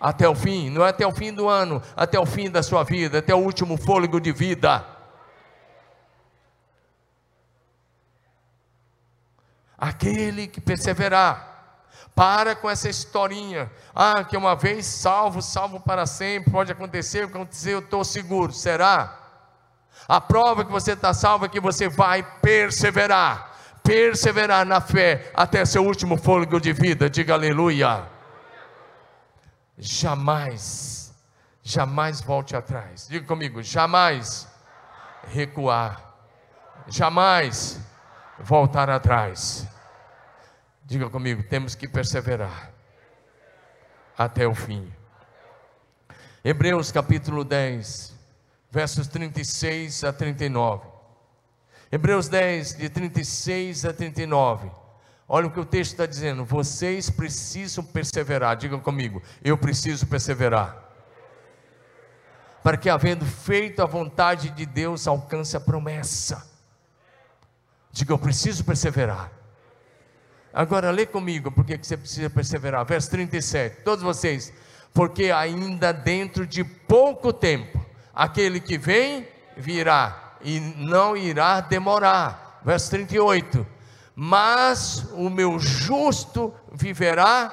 [0.00, 2.82] Até o fim, não é até o fim do ano, até o fim da sua
[2.82, 4.84] vida, até o último fôlego de vida.
[9.78, 11.52] Aquele que perseverar,
[12.14, 13.70] para com essa historinha.
[13.94, 16.50] Ah, que uma vez salvo, salvo para sempre.
[16.50, 18.52] Pode acontecer, acontecer, eu estou seguro.
[18.52, 19.18] Será?
[20.08, 23.51] A prova que você está salvo é que você vai perseverar
[23.82, 27.10] perseverar na fé até seu último fôlego de vida.
[27.10, 28.06] Diga aleluia.
[29.78, 31.12] Jamais,
[31.62, 33.08] jamais volte atrás.
[33.08, 34.46] Diga comigo, jamais
[35.32, 36.10] recuar.
[36.88, 37.80] Jamais
[38.38, 39.66] voltar atrás.
[40.84, 42.70] Diga comigo, temos que perseverar
[44.16, 44.92] até o fim.
[46.44, 48.14] Hebreus capítulo 10,
[48.70, 50.91] versos 36 a 39.
[51.92, 54.70] Hebreus 10, de 36 a 39.
[55.28, 56.42] Olha o que o texto está dizendo.
[56.42, 58.56] Vocês precisam perseverar.
[58.56, 60.74] Digam comigo, eu preciso perseverar.
[62.62, 66.50] Para que, havendo feito a vontade de Deus, alcance a promessa.
[67.90, 69.30] Diga, eu preciso perseverar.
[70.50, 72.86] Agora lê comigo, porque que você precisa perseverar.
[72.86, 73.82] Verso 37.
[73.82, 74.50] Todos vocês.
[74.94, 77.84] porque ainda dentro de pouco tempo,
[78.14, 79.26] aquele que vem
[79.56, 82.60] virá e não irá demorar.
[82.64, 83.66] Verso 38.
[84.14, 87.52] Mas o meu justo viverá,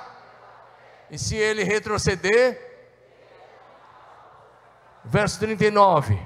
[1.10, 2.70] e se ele retroceder,
[5.04, 6.20] verso 39.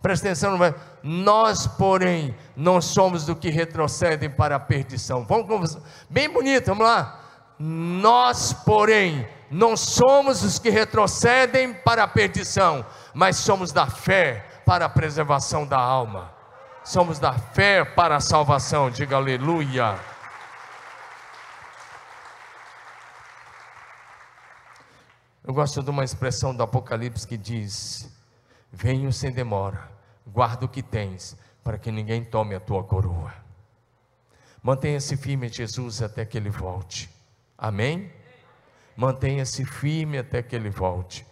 [0.00, 0.78] Presta atenção no verso.
[1.02, 5.24] Nós, porém, não somos do que retrocedem para a perdição.
[5.24, 5.80] Vamos conversar.
[6.08, 7.20] Bem bonito, vamos lá.
[7.58, 14.84] Nós, porém, não somos os que retrocedem para a perdição, mas somos da fé para
[14.84, 16.30] a preservação da alma.
[16.84, 18.90] Somos da fé para a salvação.
[18.90, 19.98] Diga aleluia.
[25.42, 28.14] Eu gosto de uma expressão do Apocalipse que diz:
[28.70, 29.90] Venho sem demora,
[30.26, 33.32] guarda o que tens, para que ninguém tome a tua coroa.
[34.62, 37.08] Mantenha-se firme em Jesus até que ele volte.
[37.56, 38.12] Amém?
[38.94, 41.26] Mantenha-se firme até que ele volte.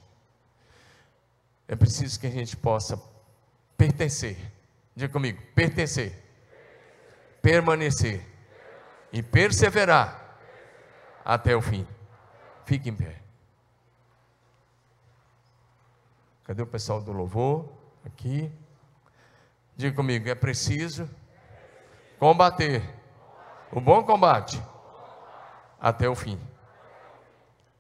[1.69, 2.97] É preciso que a gente possa
[3.77, 4.37] pertencer.
[4.95, 6.13] Diga comigo: pertencer,
[7.43, 8.25] permanecer
[9.13, 10.39] e perseverar
[11.25, 11.87] até o fim.
[12.65, 13.21] Fique em pé.
[16.45, 17.73] Cadê o pessoal do louvor?
[18.05, 18.51] Aqui.
[19.77, 21.09] Diga comigo: é preciso
[22.19, 22.83] combater
[23.71, 24.63] o bom combate
[25.81, 26.41] até o fim.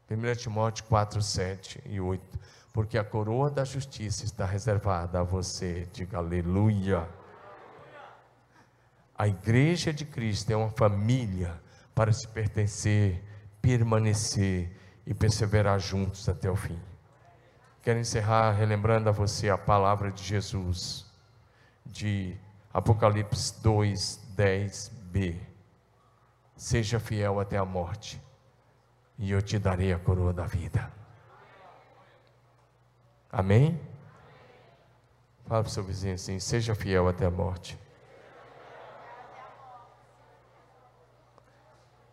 [0.09, 2.38] 1 Timóteo 4, 7 e 8.
[2.76, 5.88] Porque a coroa da justiça está reservada a você.
[5.94, 7.08] Diga aleluia.
[9.16, 11.58] A igreja de Cristo é uma família
[11.94, 13.24] para se pertencer,
[13.62, 14.70] permanecer
[15.06, 16.78] e perseverar juntos até o fim.
[17.80, 21.10] Quero encerrar relembrando a você a palavra de Jesus,
[21.86, 22.36] de
[22.74, 25.40] Apocalipse 2, 10b.
[26.54, 28.22] Seja fiel até a morte,
[29.18, 30.95] e eu te darei a coroa da vida.
[33.30, 33.80] Amém?
[35.46, 37.78] Fala para o seu vizinho assim: seja fiel até a morte.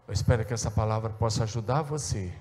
[0.07, 2.31] Eu espero que essa palavra possa ajudar você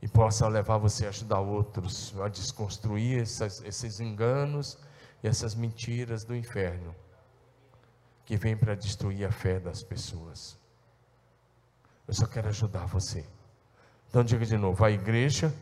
[0.00, 4.78] e possa levar você a ajudar outros a desconstruir essas, esses enganos
[5.22, 6.94] e essas mentiras do inferno
[8.24, 10.58] que vêm para destruir a fé das pessoas.
[12.06, 13.26] Eu só quero ajudar você.
[14.08, 15.52] Então diga de novo: a igreja,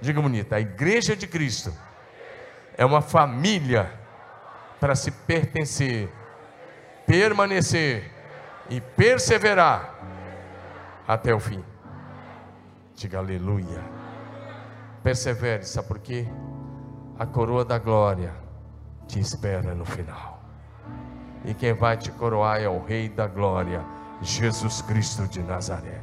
[0.00, 1.72] diga bonita, a igreja de Cristo
[2.76, 3.92] é uma família
[4.80, 6.08] para se pertencer,
[7.06, 8.10] permanecer
[8.70, 9.94] e perseverar
[11.06, 11.64] até o fim.
[12.94, 13.82] Diga aleluia.
[15.02, 16.26] Persevere, sabe por quê?
[17.18, 18.32] A coroa da glória
[19.06, 20.42] te espera no final.
[21.44, 23.84] E quem vai te coroar é o Rei da Glória,
[24.20, 26.02] Jesus Cristo de Nazaré.